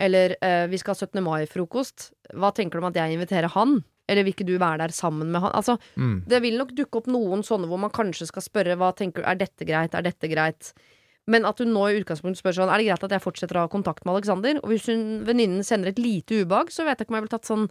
[0.00, 1.20] Eller uh, vi skal ha 17.
[1.26, 2.10] mai-frokost.
[2.38, 3.80] Hva tenker du om at jeg inviterer han?
[4.08, 5.52] Eller vil ikke du være der sammen med han?
[5.52, 6.22] Altså, Mm.
[6.30, 9.28] det vil nok dukke opp noen sånne hvor man kanskje skal spørre hva tenker du,
[9.28, 10.70] er dette greit, er dette greit?
[11.28, 13.66] Men at hun nå i utgangspunktet spør sånn, er det greit at jeg fortsetter å
[13.66, 14.56] ha kontakt med Alexander?
[14.62, 17.34] Og hvis hun venninnen sender et lite ubehag, så vet jeg ikke om jeg ville
[17.36, 17.66] tatt sånn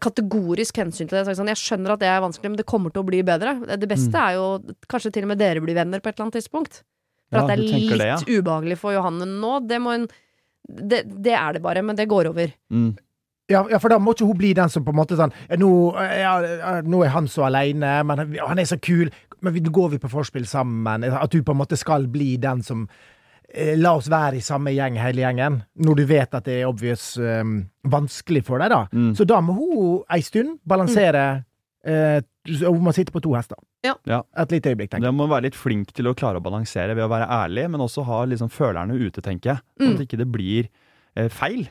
[0.00, 1.36] kategorisk hensyn til det.
[1.38, 3.54] Sånn, jeg skjønner at det er vanskelig, men det kommer til å bli bedre.
[3.78, 4.28] Det beste Mm.
[4.28, 6.82] er jo kanskje til og med dere blir venner på et eller annet tidspunkt.
[7.30, 10.08] For Ja, at det er litt det, ubehagelig for Johanne nå, det må hun
[10.68, 12.52] det, det er det bare, men det går over.
[12.70, 12.96] Mm.
[13.48, 15.56] Ja, ja, for da må ikke hun bli den som på en måte sånn ja,
[15.56, 19.70] nå, ja, ja, nå er han så aleine, men han- er så kul, men nå
[19.72, 21.02] går vi på forspill sammen.
[21.04, 23.19] At du på en måte skal bli den som eh,
[23.82, 25.60] La oss være i samme gjeng, hele gjengen.
[25.82, 28.84] Når du vet at det er obvious um, vanskelig for deg, da.
[28.94, 29.12] Mm.
[29.18, 31.48] Så da må hun ei stund balansere mm.
[31.90, 33.58] uh, Hun må sitte på to hester.
[33.82, 33.96] Ja.
[34.06, 34.20] Ja.
[34.44, 35.16] Et lite øyeblikk, tenker jeg.
[35.18, 38.04] Må være litt flink til å klare å balansere ved å være ærlig, men også
[38.06, 39.64] ha liksom følerne ute, tenker jeg.
[39.80, 39.96] Sånn Mm.
[39.98, 40.70] at ikke det blir
[41.18, 41.66] uh, feil.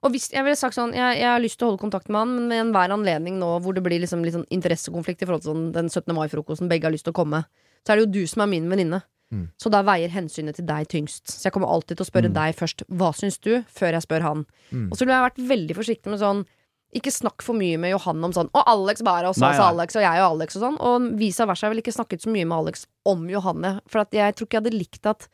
[0.00, 2.22] Og hvis, jeg ville sagt sånn, jeg, jeg har lyst til å holde kontakt med
[2.22, 5.44] han, men med enhver anledning nå hvor det blir liksom litt sånn interessekonflikt i forhold
[5.44, 6.14] til sånn den 17.
[6.16, 7.42] mai-frokosten, begge har lyst til å komme,
[7.84, 9.02] så er det jo du som er min venninne.
[9.32, 9.48] Mm.
[9.62, 11.26] Så da veier hensynet til deg tyngst.
[11.30, 12.34] Så jeg kommer alltid til å spørre Mm.
[12.34, 12.82] deg først.
[12.90, 13.62] Hva syns du?
[13.70, 14.46] Før jeg spør han.
[14.72, 14.88] Mm.
[14.90, 16.46] Og så ville jeg vært veldig forsiktig med sånn
[16.92, 19.68] ikke snakk for mye med Johan om sånn Og Alex bare, og så sa.
[19.70, 20.80] Alex, og jeg og Alex og sånn.
[20.80, 21.66] Og vice versa.
[21.68, 23.80] Jeg ville ikke snakket så mye med Alex om Johanne.
[23.86, 25.28] For at jeg tror ikke jeg hadde likt at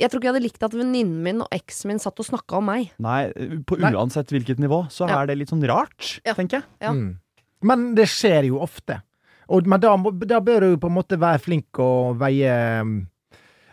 [0.00, 2.56] Jeg tror ikke jeg hadde likt at venninnen min og eksen min satt og snakka
[2.58, 2.90] om meg.
[2.98, 3.30] Nei,
[3.68, 5.20] på uansett hvilket nivå, så Ja.
[5.22, 6.34] er det litt sånn rart, Ja.
[6.34, 6.64] tenker jeg.
[6.80, 6.90] Ja.
[6.92, 7.18] Mm.
[7.62, 9.02] Men det skjer jo ofte.
[9.50, 9.94] Og, men da,
[10.28, 13.00] da bør du på en måte være flink og veie um,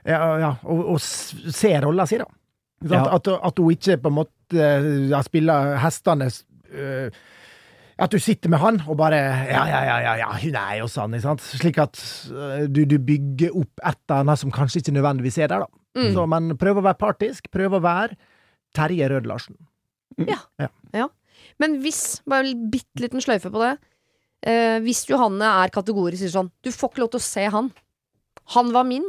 [0.07, 2.27] Ja, ja og, og se rolla si, da.
[2.87, 3.03] Ja.
[3.17, 4.69] At, at hun ikke på en måte
[5.11, 7.09] ja, spiller hestene øh,
[7.99, 10.87] At du sitter med han og bare Ja, ja, ja, ja, ja hun er jo
[10.87, 11.43] sånn, ikke sant?
[11.43, 11.99] Slik at
[12.31, 15.83] øh, du, du bygger opp et eller annet som kanskje ikke nødvendigvis er der, da.
[15.99, 16.11] Mm.
[16.15, 17.49] Så, men prøv å være partisk.
[17.51, 18.15] Prøv å være
[18.77, 19.57] Terje Rød Larsen.
[21.59, 23.75] Men hvis, bare en bitte liten sløyfe på det
[24.45, 27.71] eh, Hvis Johanne er kategorisk sier sånn Du får ikke lov til å se han.
[28.55, 29.05] Han var min.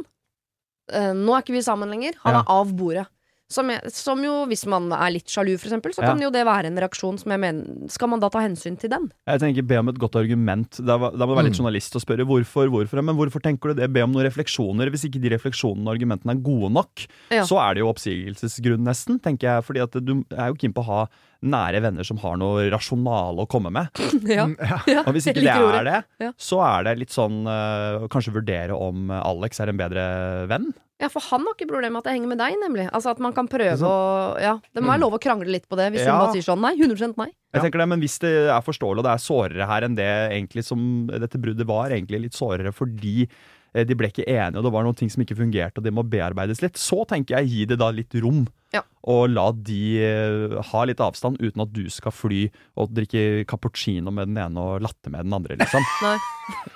[0.91, 2.13] Eh, nå er ikke vi sammen lenger.
[2.25, 2.39] Han Ja.
[2.41, 3.07] er av bordet.
[3.51, 6.11] Som, jeg, som jo, hvis man er litt sjalu, for eksempel, så Ja.
[6.13, 8.89] kan jo det være en reaksjon som jeg mener Skal man da ta hensyn til
[8.93, 9.09] den?
[9.27, 10.79] Jeg tenker Be om et godt argument.
[10.79, 11.65] Da, da må du være litt Mm.
[11.65, 12.69] journalist og spørre hvorfor.
[12.71, 13.91] hvorfor Men hvorfor tenker du det?
[13.91, 14.89] Be om noen refleksjoner.
[14.89, 17.43] Hvis ikke de refleksjonene og argumentene er gode nok, Ja.
[17.43, 19.19] så er det jo oppsigelsesgrunn, nesten.
[19.21, 21.07] tenker jeg Fordi at du er jo keen på å ha
[21.43, 23.89] nære venner som har noe rasjonale å komme med.
[24.29, 24.45] ja.
[24.45, 24.77] Mm, ja.
[24.87, 25.01] ja.
[25.07, 25.83] Og hvis ikke det er
[26.19, 30.71] det, så er det litt sånn øh, Kanskje vurdere om Alex er en bedre venn.
[31.01, 32.83] Ja, for han har ikke problem med at det henger med deg, nemlig.
[32.93, 35.75] Altså at man kan prøve å Ja, det må være lov å krangle litt på
[35.79, 36.13] det, hvis Ja.
[36.13, 36.75] hun bare sier sånn nei.
[36.77, 37.31] 100 nei.
[37.51, 37.61] Jeg Ja.
[37.65, 40.63] tenker det, Men hvis det er forståelig og det er sårere her enn det egentlig
[40.63, 43.27] som dette bruddet var, egentlig litt sårere fordi
[43.71, 46.03] de ble ikke enige og det var noen ting som ikke fungerte og det må
[46.07, 48.43] bearbeides litt, så tenker jeg gi det da litt rom.
[48.71, 48.85] Ja.
[49.11, 52.45] Og la de eh, ha litt avstand uten at du skal fly
[52.79, 55.87] og drikke cappuccino med den ene og latte med den andre, liksom.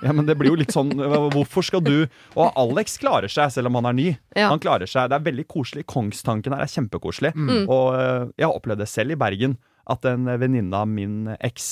[0.06, 0.94] Ja, men det blir jo litt sånn
[1.34, 4.06] Hvorfor skal du Og Alex klarer seg, selv om han er ny.
[4.38, 4.48] Ja.
[4.54, 5.10] Han klarer seg.
[5.12, 5.84] Det er veldig koselig.
[5.92, 7.34] Kongstanken her er kjempekoselig.
[7.36, 7.66] Mm.
[7.66, 9.58] Og eh, jeg har opplevd det selv i Bergen,
[9.92, 11.68] at en venninne av min eks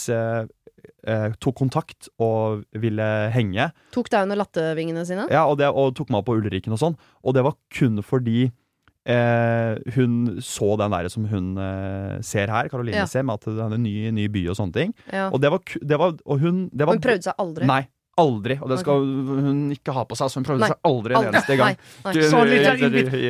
[1.07, 3.69] eh, tok kontakt og ville henge.
[3.95, 5.27] Tok deg under lattevingene sine?
[5.31, 6.97] Ja, og, det, og tok meg opp på Ulriken og sånn.
[7.23, 8.51] Og det var kun fordi
[9.05, 13.05] eh, hun så den der som hun eh, ser her, Karoline Ja.
[13.09, 14.93] ser, med at det er en ny, ny by og sånne ting.
[15.11, 15.29] Ja.
[15.31, 17.67] Og det var, det var Og hun det var, Hun prøvde seg aldri?
[17.67, 17.84] Nei.
[18.22, 18.59] Aldri.
[18.61, 20.30] Og det skal hun ikke ha på seg.
[20.30, 20.70] Så hun prøvde Nei.
[20.70, 21.78] seg aldri en eneste gang.
[21.80, 22.26] Nei, nei.
[22.30, 23.24] Så litt sånn ikke-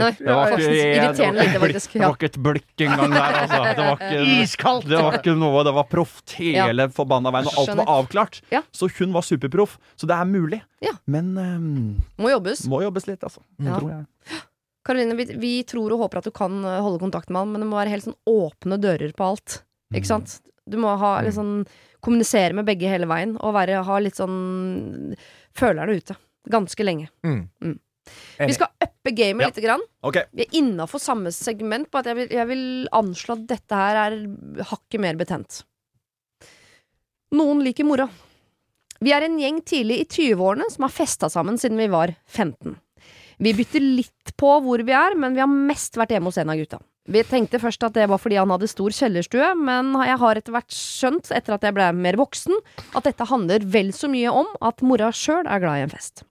[0.98, 1.94] irriterende faktisk.
[1.94, 3.62] Det var ikke et blikk engang der, altså.
[3.64, 4.88] Det var ikke, Iskaldt!
[4.92, 8.42] det var ikke noe, det var proft hele forbanna veien, og alt var avklart.
[8.76, 9.78] Så hun var superproff.
[9.96, 10.62] Så det er mulig.
[11.08, 12.66] Men um, Må jobbes.
[12.68, 13.40] må jobbes litt, altså.
[13.62, 14.42] Tror jeg.
[14.84, 17.70] Karoline, vi, vi tror og håper at du kan holde kontakt med han, men det
[17.70, 19.62] må være helt sånn åpne dører på alt.
[19.96, 20.42] Ikke sant?
[20.70, 21.66] Du må ha litt sånn
[22.04, 25.16] kommunisere med begge hele veien, og være, ha litt sånn
[25.56, 26.16] følerne ute.
[26.52, 27.10] Ganske lenge.
[27.24, 27.48] Mm.
[27.64, 27.80] Mm.
[28.44, 29.48] Vi skal uppe gamet Ja.
[29.48, 29.84] lite grann.
[30.04, 30.24] Okay.
[30.34, 34.00] Vi er innafor samme segment, på at jeg vil, jeg vil anslå at dette her
[34.02, 34.18] er
[34.72, 35.64] hakket mer betent.
[37.34, 38.10] Noen liker mora.
[39.04, 42.76] Vi er en gjeng tidlig i 20-årene som har festa sammen siden vi var 15.
[43.44, 46.52] Vi bytter litt på hvor vi er, men vi har mest vært hjemme hos en
[46.54, 46.80] av gutta.
[47.04, 50.54] Vi tenkte først at det var fordi han hadde stor kjellerstue, men jeg har etter
[50.56, 52.56] hvert skjønt, etter at jeg ble mer voksen,
[52.96, 56.24] at dette handler vel så mye om at mora sjøl er glad i en fest.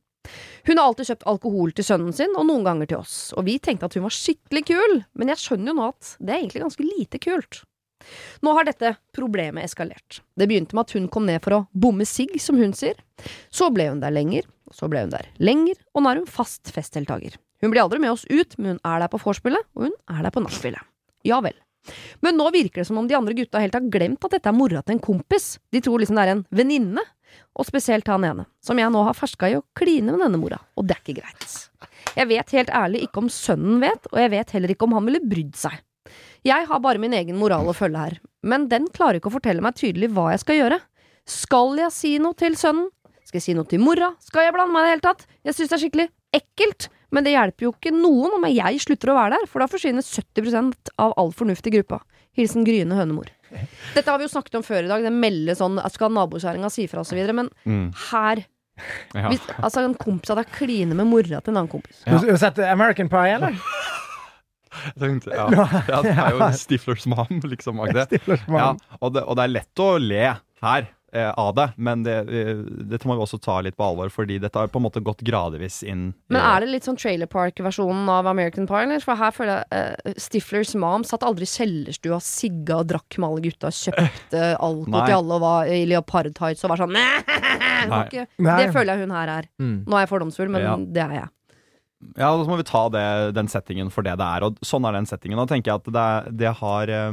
[0.64, 3.58] Hun har alltid kjøpt alkohol til sønnen sin, og noen ganger til oss, og vi
[3.60, 6.64] tenkte at hun var skikkelig kul, men jeg skjønner jo nå at det er egentlig
[6.64, 7.62] ganske lite kult.
[8.42, 10.22] Nå har dette problemet eskalert.
[10.34, 12.96] Det begynte med at hun kom ned for å bomme sigg, som hun sier.
[13.52, 16.30] Så ble hun der lenger, og så ble hun der lenger, og nå er hun
[16.40, 17.36] fast festdeltaker.
[17.62, 20.24] Hun blir aldri med oss ut, men hun er der på vorspielet, og hun er
[20.26, 20.82] der på nachspielet.
[21.26, 21.54] Ja vel.
[22.22, 24.54] Men nå virker det som om de andre gutta helt har glemt at dette er
[24.54, 25.56] mora til en kompis.
[25.74, 27.02] De tror liksom det er en venninne,
[27.56, 30.60] og spesielt han ene, som jeg nå har ferska i å kline med denne mora,
[30.76, 31.56] og det er ikke greit.
[32.18, 35.08] Jeg vet helt ærlig ikke om sønnen vet, og jeg vet heller ikke om han
[35.08, 35.78] ville brydd seg.
[36.46, 39.62] Jeg har bare min egen moral å følge her, men den klarer ikke å fortelle
[39.64, 40.80] meg tydelig hva jeg skal gjøre.
[41.30, 42.90] Skal jeg si noe til sønnen?
[43.22, 44.10] Skal jeg si noe til mora?
[44.20, 45.22] Skal jeg blande meg i det hele tatt?
[45.46, 49.12] Jeg synes det er skikkelig ekkelt, men det hjelper jo ikke noen om jeg slutter
[49.12, 52.00] å være der, for da forsvinner 70% av all fornuft i gruppa.
[52.36, 53.28] Hilsen gryende hønemor.
[53.92, 56.70] Dette har vi jo snakket om før i dag, det melder sånn at skal nabokjerringa
[56.72, 57.92] si fra videre, men Mm.
[58.10, 58.44] her
[59.14, 59.28] Ja.
[59.28, 62.00] hvis, Altså, en kompis av deg kliner med mora til en annen kompis.
[62.06, 63.52] Du har sett American Pie, eller?
[64.72, 65.46] Jeg tenkte, ja.
[65.92, 67.76] ja, det er jo Stiflers mom, liksom.
[68.08, 68.56] Stiflers mom.
[68.58, 70.22] Ja, og, det, og det er lett å le
[70.64, 70.88] her
[71.36, 74.56] av det, men det, eh, dette må vi også ta litt på alvor, fordi dette
[74.58, 76.14] har på en måte gått gradvis inn.
[76.32, 78.84] Men er det litt sånn Trailer Park-versjonen av American Pie?
[78.86, 79.04] Eller?
[79.04, 83.28] For her føler jeg uh, Stiflers mom satt aldri i kjellerstua, sigga og drakk med
[83.28, 85.04] alle gutta, kjøpte alko Nei.
[85.06, 88.08] til alle og var i leopardtights og var sånn Nei.
[88.10, 89.48] det føler jeg hun her er.
[89.60, 89.76] Mm.
[89.86, 90.76] Nå er jeg fordomsfull, men Ja.
[90.76, 91.28] det er jeg.
[92.18, 94.96] Ja, så må vi ta det, den settingen for det det er, og sånn er
[94.96, 95.38] den settingen.
[95.38, 97.12] Da tenker jeg at det, det har eh,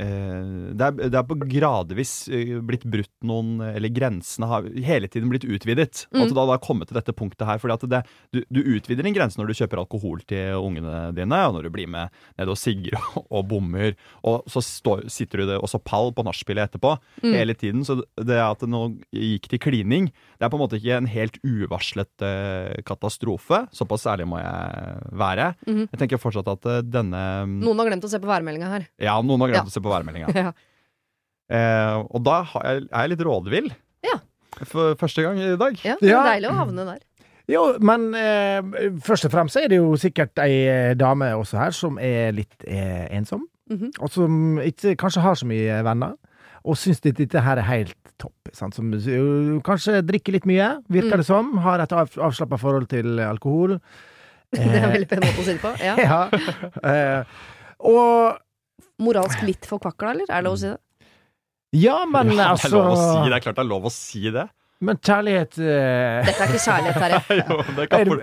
[0.00, 5.28] det, er, det er på gradvis eh, blitt brutt noen Eller grensene har hele tiden
[5.32, 6.06] blitt utvidet.
[6.12, 6.22] Mm.
[6.22, 7.58] Altså da har kommet til dette punktet her.
[7.60, 8.00] Fordi at det,
[8.32, 11.72] du, du utvider en grense når du kjøper alkohol til ungene dine, og når du
[11.74, 13.96] blir med ned og sigger og, og bommer.
[14.26, 17.34] Og så står, sitter du det også pall på nachspielet etterpå Mm.
[17.36, 17.82] hele tiden.
[17.84, 18.78] Så det at det nå
[19.12, 20.06] gikk til klining,
[20.38, 23.62] det er på en måte ikke en helt uvarslet uh, katastrofe.
[23.76, 25.50] Såpass ærlig må jeg være.
[25.66, 25.82] Mm.
[25.90, 27.20] Jeg tenker fortsatt at uh, denne
[27.60, 28.86] Noen har glemt å se på værmeldinga her.
[29.02, 29.69] Ja, noen har glemt Ja.
[29.72, 30.32] Se på værmeldinga.
[30.44, 30.52] Ja.
[31.50, 33.70] Eh, og da jeg, er jeg litt rådvill.
[34.06, 34.18] Ja.
[34.70, 35.78] For første gang i dag.
[35.82, 37.00] Ja, det er deilig å havne der.
[37.50, 38.60] Jo, men eh,
[39.02, 42.66] først og fremst er det jo sikkert ei eh, dame også her som er litt
[42.70, 43.48] eh, ensom.
[43.70, 43.90] Mhm.
[43.98, 46.14] Og som ikke kanskje har så mye venner.
[46.62, 48.52] Og syns dette, dette her er helt topp.
[48.54, 48.76] Sant?
[48.78, 51.22] Som jo, kanskje drikker litt mye, virker Mm.
[51.22, 51.50] det som.
[51.64, 53.80] Har et av, avslappa forhold til alkohol.
[54.54, 55.70] Det er en Eh, veldig pen måte å si det på.
[55.82, 55.94] Ja.
[56.10, 56.20] ja.
[56.90, 57.42] Eh,
[57.86, 58.38] og
[59.00, 60.30] Moralsk litt forkvakla, eller?
[60.30, 60.78] Er det lov å si det?
[61.80, 63.36] Ja, men ja, det er altså si det.
[63.36, 64.46] er klart det er lov å si det.
[64.80, 65.64] Men kjærlighet uh...
[66.24, 67.36] Dette er ikke kjærlighet, Terje.
[67.42, 68.22] jo, det kan for...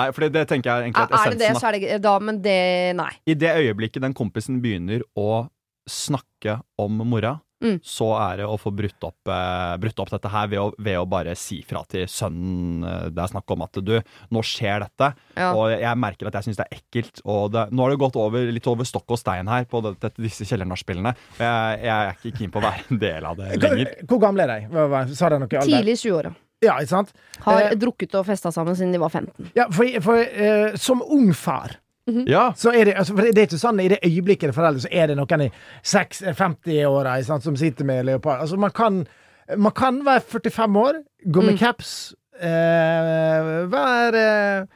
[0.00, 2.14] Nei, for det tenker jeg egentlig Er essensen er det det, så er det Da,
[2.18, 2.58] men det
[2.98, 3.12] Nei.
[3.30, 5.46] I det øyeblikket den kompisen begynner å
[5.86, 7.78] snakke om mora, Mm.
[7.80, 10.98] så er det å få brutt opp, eh, brutt opp dette her ved å, ved
[11.00, 13.94] å bare si fra til sønnen eh, det er snakk om at du,
[14.30, 15.08] nå skjer dette.
[15.38, 15.54] Ja.
[15.56, 17.22] Og jeg merker at jeg syns det er ekkelt.
[17.24, 19.94] Og det, nå har det gått over, litt over stokk og stein her på det,
[20.04, 21.14] dette, disse kjellernachspielene.
[21.40, 23.94] Jeg, jeg er ikke keen på å være en del av det lenger.
[24.02, 24.68] Hvor, hvor gammel er de?
[24.76, 25.48] Hva- hva- Sa de noe?
[25.56, 26.34] Tidlig i 20-åra.
[26.64, 27.10] Ja, ikke sant?
[27.44, 29.50] Har Eh, drukket og festa sammen siden de var 15.
[29.56, 31.78] Ja, for, for eh, som ung far
[32.26, 34.56] Ja, så er det, altså, for det er ikke sånn I det øyeblikket det er
[34.60, 35.50] foreldre, så er det noen i
[36.22, 38.40] 50-åra som sitter med leopard.
[38.44, 39.00] Altså, man kan,
[39.56, 41.58] man kan være 45 år, gå med Mm.
[41.58, 44.66] caps, eh, være eh,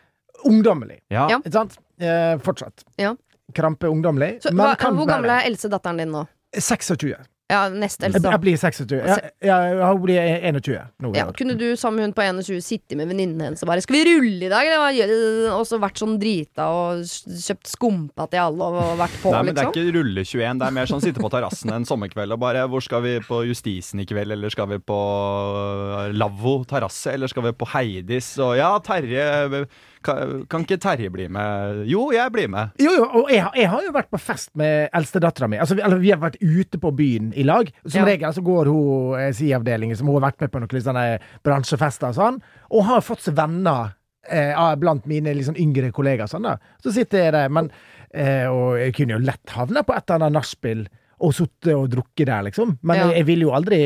[0.45, 0.99] ungdommelig.
[1.11, 1.28] ja.
[1.31, 1.39] Ja.
[1.39, 1.78] Ikke sant?
[2.01, 2.85] Eh, fortsatt.
[2.99, 3.14] Ja.
[3.55, 4.43] Krampe ungdommelig.
[4.43, 6.26] Så, hva, kan hvor gammel er eldste datteren din nå?
[6.57, 7.14] 26.
[7.51, 8.30] Ja, nest eldste.
[8.30, 8.92] jeg blir 26.
[9.11, 11.11] Jeg, jeg, hun blir 21 nå.
[11.18, 13.96] Ja, kunne du sammen med hun på 21 sitte med venninnen hennes og bare 'Skal
[13.98, 15.18] vi rulle i dag?' eller hva gjør du?»
[15.57, 19.55] Og så vært sånn drita og kjøpt skumpa til alle og vært på, Nei, men
[19.55, 19.74] Det er liksom?
[19.74, 22.80] ikke rulle 21, det er mer sånn sitte på terrassen en sommerkveld og bare Hvor
[22.86, 27.51] skal vi på Justisen i kveld, eller skal vi på øh, Lavvo terrasse, eller skal
[27.51, 28.38] vi på Heidis?
[28.38, 29.66] Og ja, Terje
[30.03, 31.82] kan, kan ikke Terje bli med?
[31.90, 32.70] Jo, jeg blir med.
[32.80, 35.59] Jo, jo, og jeg, har- jeg har jo vært på fest med eldstedattera mi.
[35.61, 37.70] Altså, vi, eller, vi har vært ute på byen i lag.
[37.86, 38.07] Som Ja.
[38.09, 41.07] regel så går hun SI-avdelingen, som hun har vært med på noen sånne
[41.44, 42.40] bransjefester og sånn,
[42.70, 43.94] og har fått seg venner
[44.30, 46.28] eh, blant mine sånn yngre kollegaer.
[46.28, 46.57] Sånn, da.
[46.82, 47.70] Så sitter jeg der, men
[48.12, 50.86] eh, Og jeg kunne jo lett havna på et eller annet nachspiel
[51.20, 52.78] og sittet og drukket der, liksom.
[52.82, 53.07] Men Ja.
[53.09, 53.80] jeg, jeg ville jo aldri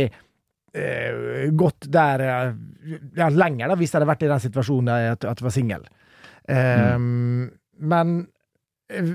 [0.75, 2.53] eh, gått der eh,
[3.17, 5.85] ja, lenger, da, hvis jeg hadde vært i den situasjonen at, at jeg var singel.
[6.49, 8.15] Eh, Men
[8.91, 9.13] eh,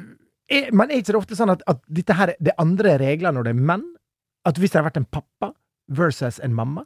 [0.49, 3.35] er, Men er ikke det ofte sånn at, at dette her, det er andre regler
[3.35, 3.85] når det er menn?
[4.47, 5.51] At hvis det hadde vært en pappa
[5.93, 6.85] versus en mamma?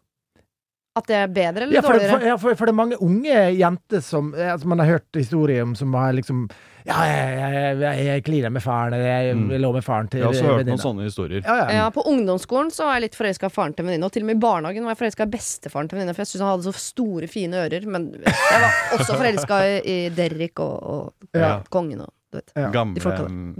[0.95, 2.11] At det er bedre eller Ja, for, dårligere?
[2.19, 5.17] for, ja, for, for det er mange unge jenter som eh, altså Man har hørt
[5.17, 6.43] historier om som har liksom
[6.85, 9.45] Ja, jeg, jeg, jeg, jeg kliner med faren, eller jeg, Mm.
[9.55, 11.41] jeg lå med faren til Jeg har også hørt noen sånne historier.
[11.47, 11.67] Ja, ja.
[11.79, 14.05] Ja, På ungdomsskolen så var jeg litt forelska i faren til venninna.
[14.09, 16.29] Og til og med i barnehagen var jeg forelska i bestefaren til venninna, for jeg
[16.33, 17.87] syntes han hadde så store, fine ører.
[17.87, 21.53] Men jeg var også forelska i, i Derrick og, og Ja.
[21.71, 22.11] kongen og.
[22.57, 22.67] Ja.
[22.73, 22.99] Gamle,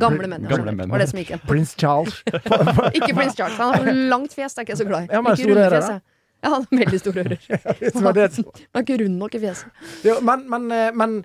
[0.02, 0.44] Gamle menn.
[0.50, 0.90] ja, Gamle menn.
[0.92, 1.42] Var det som gikk igjen.
[1.48, 2.20] Prins Charles.
[2.98, 3.56] Ikke prins Charles.
[3.62, 5.10] Han har langt fjes, det er ikke jeg så glad i.
[5.14, 6.02] Ikke rundt runde fjes, jeg.
[6.44, 7.46] Ja, han har veldig store ører.
[8.08, 9.86] Var det som- er ikke rund nok i fjeset.
[10.04, 11.22] Jo, men, men, eh, men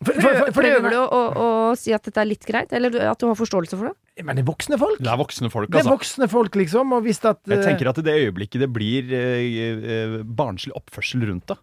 [0.00, 2.70] for, for, for, for, Prøver du å, å, å si at dette er litt greit,
[2.72, 4.24] eller at du har forståelse for det?
[4.24, 5.00] Men det er voksne folk.
[5.00, 5.96] Det er voksne folk, Det er altså.
[5.96, 6.94] voksne folk, liksom.
[6.96, 9.58] Og hvis at Jeg eh, tenker at i det øyeblikket det blir eh,
[9.94, 11.60] eh, barnslig oppførsel rundt det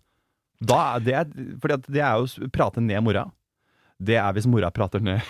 [0.58, 1.20] da er det,
[1.62, 3.28] fordi at det er jo å prate ned mora.
[3.98, 5.22] Det er hvis mora prater ned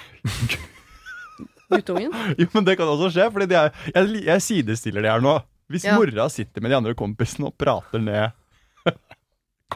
[1.68, 2.14] Guttungen?
[2.40, 3.72] Jo, men det kan også skje, for jeg,
[4.24, 5.36] jeg sidestiller det her nå.
[5.72, 5.97] Hvis Ja.
[5.99, 8.32] mora sitter med de andre kompisene og prater ned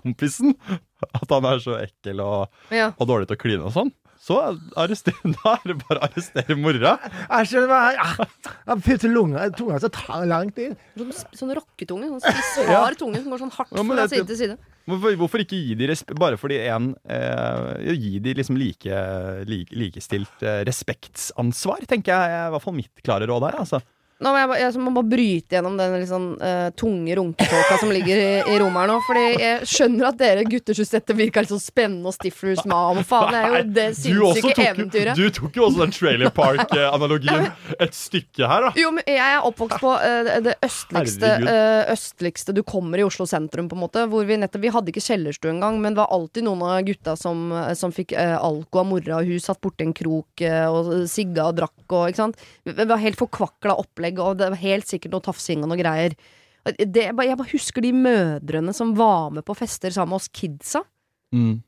[0.01, 0.53] kompisen,
[1.13, 2.93] at han er så ekkel og, Ja.
[2.97, 4.35] og dårlig til å kline og sånn, så
[4.77, 6.93] arrester, da er det bare å arrestere mora.
[7.25, 10.75] Jeg skjønner hva ja, putter lunga Tunga så tar lang tid.
[10.95, 12.05] Sånn, sånn rocketunge.
[12.13, 14.57] Sånn spiss, hard tunge som går sånn hardt Ja, fra side til side.
[14.91, 19.01] Hvorfor, hvorfor ikke gi de respekt bare fordi en eh, Gi de liksom like,
[19.49, 23.59] like, likestilt eh, respektsansvar, tenker jeg er i hvert fall mitt klare råd her.
[23.65, 23.81] Altså.
[24.21, 27.91] Nå må jeg, jeg må bare bryte gjennom den liksom, sånn eh, tunge runketåka som
[27.93, 28.97] ligger i, i rommet her nå.
[29.07, 32.61] Fordi jeg skjønner at dere gutter syns dette virker litt så spennende og Stiflers.
[32.69, 35.17] Men faen, det er jo det sinnssyke eventyret.
[35.17, 37.47] du tok jo også den Trailer Park-analogien
[37.81, 38.71] et stykke her, da.
[38.77, 43.25] Jo, men jeg er oppvokst på uh, det- østligste, eh, østligste du kommer i Oslo
[43.29, 44.05] sentrum, på en måte.
[44.11, 47.15] Hvor vi nettopp Vi hadde ikke kjellerstue engang, men det var alltid noen av gutta
[47.17, 51.57] som, som fikk alko av mora, og hun satt borti en krok og sigga og
[51.57, 52.37] drakk og ikke sant.
[52.67, 56.15] Det var helt forkvakla opplegg, og det var helt sikkert noe tafsing og noe greier.
[56.65, 60.83] Det, jeg bare husker de mødrene som var med på fester sammen med oss kidsa.
[61.33, 61.61] Mm.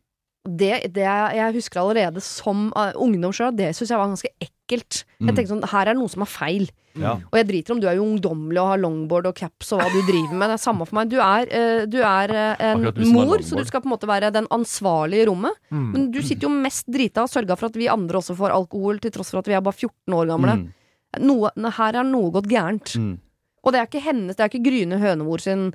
[0.44, 4.32] Det, det jeg jeg husker allerede som eh, ungdom sjøl, det syns jeg var ganske
[4.44, 5.04] ekkelt.
[5.20, 5.36] Jeg Mm.
[5.38, 6.70] tenkte sånn, her er det noe som er feil.
[7.00, 7.14] Ja.
[7.32, 9.88] Og jeg driter om du er jo ungdommelig og har longboard og caps og hva
[9.90, 10.52] du driver med.
[10.52, 11.10] Det er samme for meg.
[11.10, 14.10] Du er, uh, du er uh, en du mor, så du skal på en måte
[14.10, 15.58] være den ansvarlige i rommet.
[15.72, 15.88] Mm.
[15.96, 19.00] Men du sitter jo mest drita og sørga for at vi andre også får alkohol,
[19.02, 20.58] til tross for at vi er bare 14 år gamle.
[20.60, 20.74] Mm.
[21.22, 22.96] Noe, her er noe gått gærent.
[22.98, 23.18] Mm.
[23.64, 25.70] Og det er ikke hennes, det er ikke Gryne Hønemor sin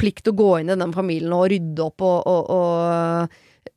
[0.00, 3.34] plikt å gå inn i den familien og rydde opp og, og, og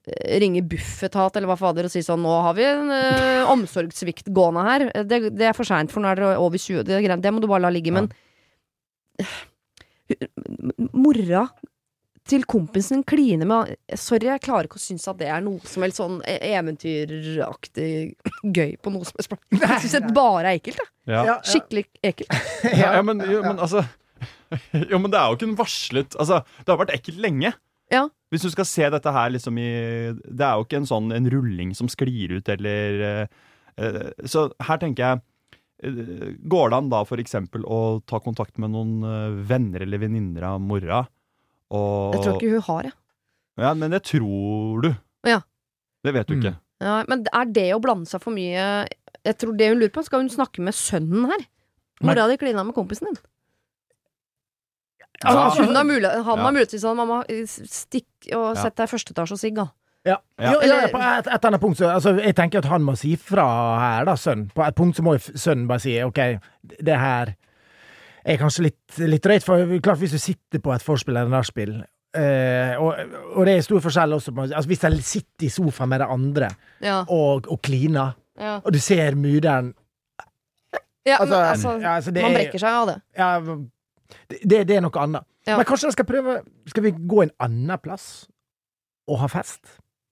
[0.07, 3.01] eh, ringe Bufetat eller hva fader og si sånn Nå har vi en ø,
[3.53, 4.87] omsorgssvikt gående her.
[5.07, 6.85] Det, det er for seint, for nå er dere over 20.
[6.87, 7.95] Det, er det må du bare la ligge.
[7.95, 8.11] Men
[10.93, 11.47] mora
[12.29, 15.83] til kompisen kline med Sorry, jeg klarer ikke å synes at det er noe som
[15.83, 17.89] helst sånn e- eventyraktig
[18.55, 19.41] gøy på noe som helst plan.
[19.59, 20.79] Jeg syns det bare er ekkelt.
[20.79, 20.91] jeg.
[21.11, 21.23] Ja.
[21.27, 22.31] Ja, Skikkelig ekkelt.
[22.71, 23.83] Ja, ja, men, jo, men altså
[24.91, 27.51] Jo, men det er jo ikke en varslet Altså, det har vært ekkelt lenge.
[27.91, 28.05] Ja.
[28.31, 29.67] Hvis du skal se dette her liksom i
[30.15, 33.03] Det er jo ikke en sånn en rulling som sklir ut, eller
[33.77, 33.99] eh,
[34.29, 35.19] Så her tenker jeg
[35.91, 40.47] eh, Går det an da for eksempel å ta kontakt med noen venner eller venninner
[40.53, 41.03] av mora?
[41.71, 42.93] Og, Jeg tror ikke hun har, jeg.
[43.57, 44.95] Ja, men det tror du.
[45.25, 45.41] Ja.
[46.03, 46.41] Det vet du Mm.
[46.43, 46.55] ikke.
[46.81, 48.87] Ja, men er det å blande seg for mye
[49.25, 51.45] Jeg tror det hun lurer på, skal hun snakke med sønnen her?
[52.01, 53.17] Mora di klina med kompisen din.
[55.23, 56.43] Altså, Hun har mulighet, han Ja.
[56.43, 58.63] har mulighet til sånn Mamma, stikk og Ja.
[58.63, 59.67] sett deg i første etasje og sigg, da.
[60.05, 60.17] Ja.
[60.37, 60.51] Ja.
[60.51, 62.97] Jo, Eller- ja, på et, et annet punkt så altså, Jeg tenker at han må
[62.97, 64.51] si fra her, da, sønnen.
[64.53, 66.39] På et punkt så må jo sønnen bare si OK,
[66.83, 67.35] det her
[68.25, 69.43] er kanskje litt, litt drøyt.
[69.43, 71.73] For klart, hvis du sitter på et forspill eller nachspiel
[72.15, 72.95] eh, og,
[73.35, 76.07] og det er stor forskjell også på altså, Hvis jeg sitter i sofaen med de
[76.15, 76.49] andre
[76.81, 76.99] Ja.
[77.09, 78.59] og, og kliner, ja.
[78.63, 79.73] og du ser muderen
[81.05, 82.97] ja Altså, altså, altså, man er- brekker seg av det.
[83.17, 83.31] ja,
[84.29, 85.25] det, det er noe annet.
[85.47, 86.37] Men kanskje skal prøve
[86.69, 88.27] Skal vi gå en annen plass
[89.11, 89.59] og ha fest?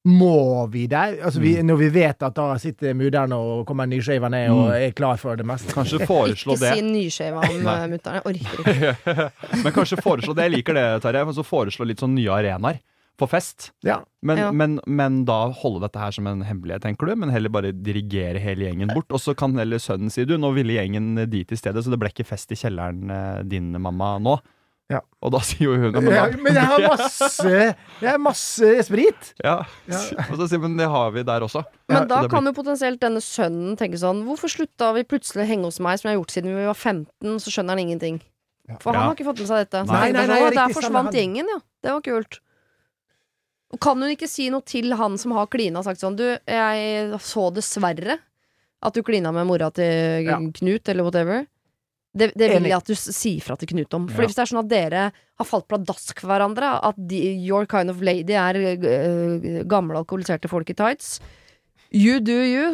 [0.09, 1.19] Må vi der?
[1.21, 1.67] Altså, vi, Mm.
[1.69, 4.87] når vi vet at da sitter mudder'n og kommer nyskeiva ned og Mm.
[4.87, 5.73] er klar for det meste.
[5.73, 8.15] Kanskje foreslå Ikke si nyskeiva om uh, mutter'n.
[8.17, 9.31] Jeg orker ikke.
[9.63, 10.47] men kanskje foreslå det.
[10.49, 11.25] Jeg liker det, Terje.
[11.25, 12.79] Men så foreslå litt sånn nye arenaer
[13.19, 13.69] for fest.
[13.85, 13.99] Ja.
[14.23, 14.51] Men, Ja.
[14.51, 17.15] men, men da holde dette her som en hemmelighet, tenker du?
[17.15, 19.05] Men heller bare dirigere hele gjengen bort.
[19.11, 21.99] Og så kan heller sønnen si du, nå ville gjengen dit i stedet, så det
[22.01, 24.39] ble ikke fest i kjelleren eh, din, mamma, nå.
[24.91, 24.99] Ja.
[25.23, 27.51] Og da sier jo hun men, Ja, men jeg har masse
[28.01, 29.29] Jeg har masse sprit!
[29.43, 29.61] ja.
[29.87, 30.01] Ja.
[30.27, 31.63] Og så sier hun men det har vi der også.
[31.87, 35.49] Men Ja, da kan jo potensielt denne sønnen tenke sånn Hvorfor slutta vi plutselig å
[35.53, 37.39] henge hos meg, som jeg har gjort siden vi var 15?
[37.39, 38.19] Så skjønner han ingenting.
[38.79, 39.07] For han Ja.
[39.09, 39.81] har ikke fått med seg dette.
[39.87, 41.59] Så Nei, nei, nei, sånn, «Å, riktig, Der forsvant gjengen, ja.
[41.83, 42.39] Det var kult.
[43.71, 46.25] Og kan hun ikke si noe til han som har klina og sagt sånn Du,
[46.47, 48.19] jeg så dessverre
[48.83, 50.37] at du klina med mora til Ja.
[50.39, 51.45] Knut, eller whatever.
[52.13, 54.07] Det, det vil jeg at du sier fra til Knut om.
[54.11, 54.27] For Ja.
[54.27, 57.89] hvis det er sånn at dere har falt pladask for hverandre, at de, your kind
[57.89, 61.19] of lady er uh, gamle alkoholiserte folk i tights
[61.91, 62.67] You do you.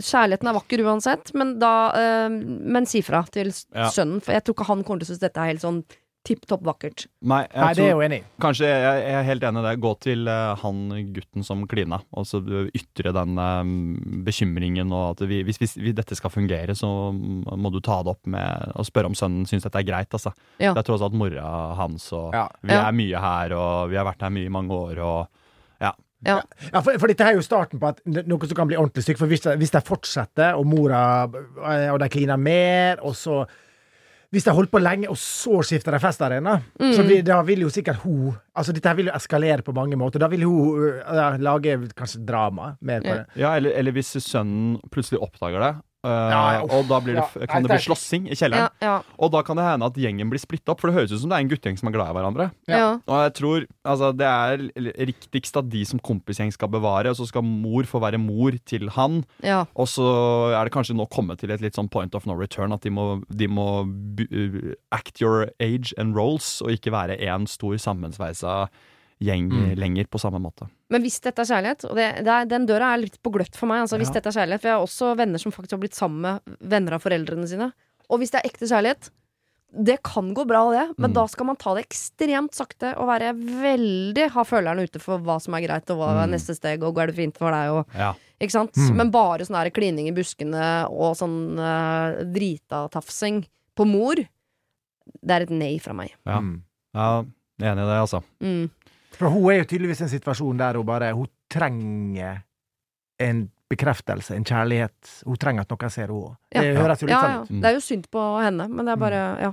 [0.00, 3.90] Kjærligheten er vakker uansett, men da uh, Men si fra til Ja.
[3.92, 5.82] sønnen, for jeg tror ikke han kommer til å synes dette er helt sånn
[6.26, 7.04] tipp topp vakkert.
[7.22, 8.24] Nei, jeg Nei, det er tror, jo enig i.
[8.42, 9.74] kanskje jeg, jeg er helt enig i det.
[9.84, 10.80] Gå til uh, han
[11.14, 12.40] gutten som klina, og så
[12.74, 13.72] ytre den um,
[14.26, 14.90] bekymringen.
[14.92, 18.26] Og at vi, hvis, hvis, hvis dette skal fungere, så må du ta det opp
[18.34, 20.12] med og spørre om sønnen syns dette er greit.
[20.12, 20.34] Altså.
[20.58, 20.72] Ja.
[20.74, 21.46] Det er tross alt mora
[21.78, 22.48] hans, og Ja.
[22.62, 22.84] vi Ja.
[22.88, 24.98] er mye her, og vi har vært her mye i mange år.
[25.06, 25.28] Og,
[25.80, 25.92] Ja.
[26.72, 29.18] Ja, for, for dette er jo starten på at noe som kan bli ordentlig stygt.
[29.20, 33.42] For hvis de, hvis de fortsetter, og mora eh, og de kliner mer, og så
[34.36, 37.72] Hvis de holdt på lenge, og så skifter de festarena, så vi, da vil jo
[37.72, 40.20] sikkert hun Altså, dette her vil jo eskalere på mange måter.
[40.20, 43.24] Da vil hun uh, lage kanskje drama mer på det.
[43.36, 45.72] ja, eller, eller hvis sønnen plutselig oppdager det,
[46.06, 47.46] Ja, ja, og da blir det, Ja.
[47.50, 48.70] kan det Nei, bli det slåssing i kjelleren.
[48.80, 51.12] Ja, ja, Og da kan det hende at gjengen blir splitta opp, for det høres
[51.12, 52.46] ut som det er en guttegjeng som er glad i hverandre.
[53.06, 57.26] Og jeg tror altså, det er riktigst at de som kompisgjeng skal bevare, og så
[57.26, 59.24] skal mor få være mor til han.
[59.42, 59.64] ja.
[59.76, 60.06] Og så
[60.54, 62.90] er det kanskje nå kommet til et litt sånn point of no return, at de
[62.90, 68.68] må, de må uh, act your age and roles, og ikke være én stor sammensveisa
[69.22, 69.74] gjeng Mm.
[69.78, 70.68] lenger på samme måte.
[70.90, 73.56] Men hvis dette er kjærlighet, og det, det er, den døra er litt på gløtt
[73.58, 75.80] for meg, altså, hvis dette er kjærlighet, for jeg har også venner som faktisk har
[75.82, 77.72] blitt sammen med venner av foreldrene sine.
[78.08, 79.10] Og hvis det er ekte kjærlighet,
[79.76, 81.14] det kan gå bra, det, men Mm.
[81.18, 85.40] da skal man ta det ekstremt sakte og være veldig ha følerne ute for hva
[85.42, 86.36] som er greit, og hva er Mm.
[86.36, 88.14] neste steg, og går det fint for deg, og Ja.
[88.40, 88.72] Ikke sant?
[88.76, 88.96] Mm.
[88.96, 93.44] Men bare sånn klining i buskene og sånn uh, drita-tafsing
[93.76, 96.12] på mor, det er et nei fra meg.
[96.26, 96.38] Ja.
[96.40, 96.62] Mm.
[96.94, 97.24] ja,
[97.58, 98.22] jeg er enig i det, altså.
[98.40, 98.70] Mm.
[99.16, 102.42] For hun er jo tydeligvis i en situasjon der hun bare Hun trenger
[103.22, 105.12] en bekreftelse, en kjærlighet.
[105.26, 106.34] Hun trenger at noen ser henne òg.
[106.54, 106.62] Ja.
[106.62, 107.50] Det høres jo litt Ja, sånn ut.
[107.50, 107.60] Ja.
[107.62, 109.52] Det er jo synd på henne, men det er bare Ja.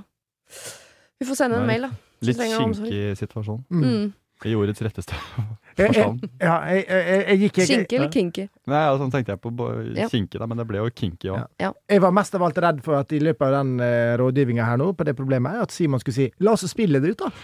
[1.18, 1.90] Vi får sende en mail, da.
[2.24, 3.64] Litt kinkig situasjon.
[3.70, 3.84] Mm.
[3.84, 4.12] Mm.
[4.44, 5.16] I ordets retteste
[5.78, 6.18] forstand.
[6.40, 7.56] ja, jeg, jeg, jeg, jeg gikk
[7.98, 8.44] eller kinky?
[8.70, 9.48] Nei, ja, sånn tenkte jeg på
[9.94, 10.06] Ja.
[10.08, 11.38] kinky, da, men det ble jo kinky òg.
[11.60, 11.70] Ja.
[11.90, 14.76] Jeg var mest av alt redd for at i løpet av den uh, rådgivninga her
[14.80, 17.28] nå, på det problemet, at Simon skulle si 'la oss spille det ut', da.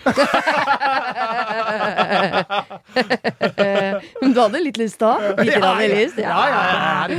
[4.21, 5.13] Men du hadde litt lyst da?
[5.41, 6.19] Litt ja, lyst?
[6.21, 6.63] Ja, ja,
[7.11, 7.17] ja.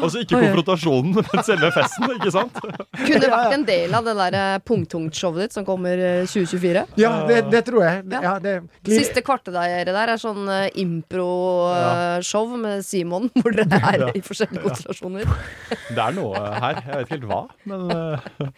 [0.00, 2.54] Altså ikke konfrontasjonen, men selve festen, ikke sant?
[3.08, 6.84] Kunne vært en del av det der eh, pungtungt-showet ditt som kommer eh, 2024.
[7.00, 7.96] Ja, det, det tror jeg.
[8.14, 8.52] Ja, det,
[8.86, 14.62] Siste kvartet der, der er sånn uh, impro-show med Simon, hvor dere er i forskjellige
[14.64, 15.28] konstellasjoner.
[15.90, 16.80] Det er noe her.
[16.84, 18.48] Jeg vet ikke helt hva, men uh...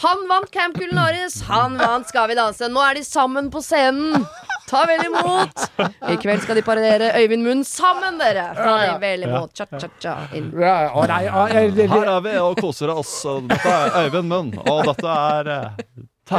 [0.00, 2.64] Han vant Camp Culinaris, han vant Skal vi danse.
[2.72, 4.24] Nå er de sammen på scenen.
[4.70, 5.66] Ta vel imot!
[6.08, 8.46] I kveld skal de parodiere Øyvind Munn sammen, dere.
[8.56, 8.94] Ta Ja, ja.
[9.02, 9.52] vel imot.
[9.52, 10.14] Cha-cha-cha.
[10.32, 10.76] ja,
[11.52, 13.18] her er vi og koser oss.
[13.50, 15.52] Dette er Øyvind Munn, og dette er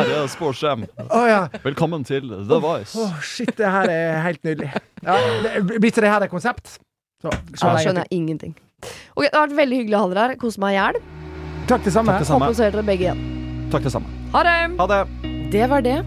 [0.02, 0.86] eh, er Sporsem.
[1.10, 1.44] Oh, ja.
[1.64, 2.98] Velkommen til The Voice.
[3.00, 4.72] Oh, shit, det her er helt nydelig.
[5.04, 6.78] Ja, det, blir ikke det her et konsept?
[7.24, 8.56] Så, Ja, skjønner jeg ingenting.
[9.16, 10.40] Okay, Det har vært veldig hyggelig å ha dere her.
[10.42, 11.00] Kos meg i hjel.
[11.70, 12.12] Takk det samme.
[12.16, 12.50] Takk det samme.
[12.50, 13.24] Håper å se dere begge igjen.
[13.72, 14.18] Takk det samme.
[14.34, 14.58] Ha det!
[14.82, 15.02] Ha det.
[15.54, 16.00] Det var det.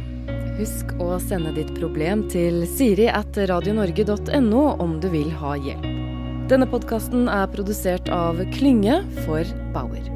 [0.57, 5.85] Husk å sende ditt problem til siri at radionorge.no om du vil ha hjelp.
[6.51, 9.43] Denne podkasten er produsert av Klynge for
[9.75, 10.16] Bauer.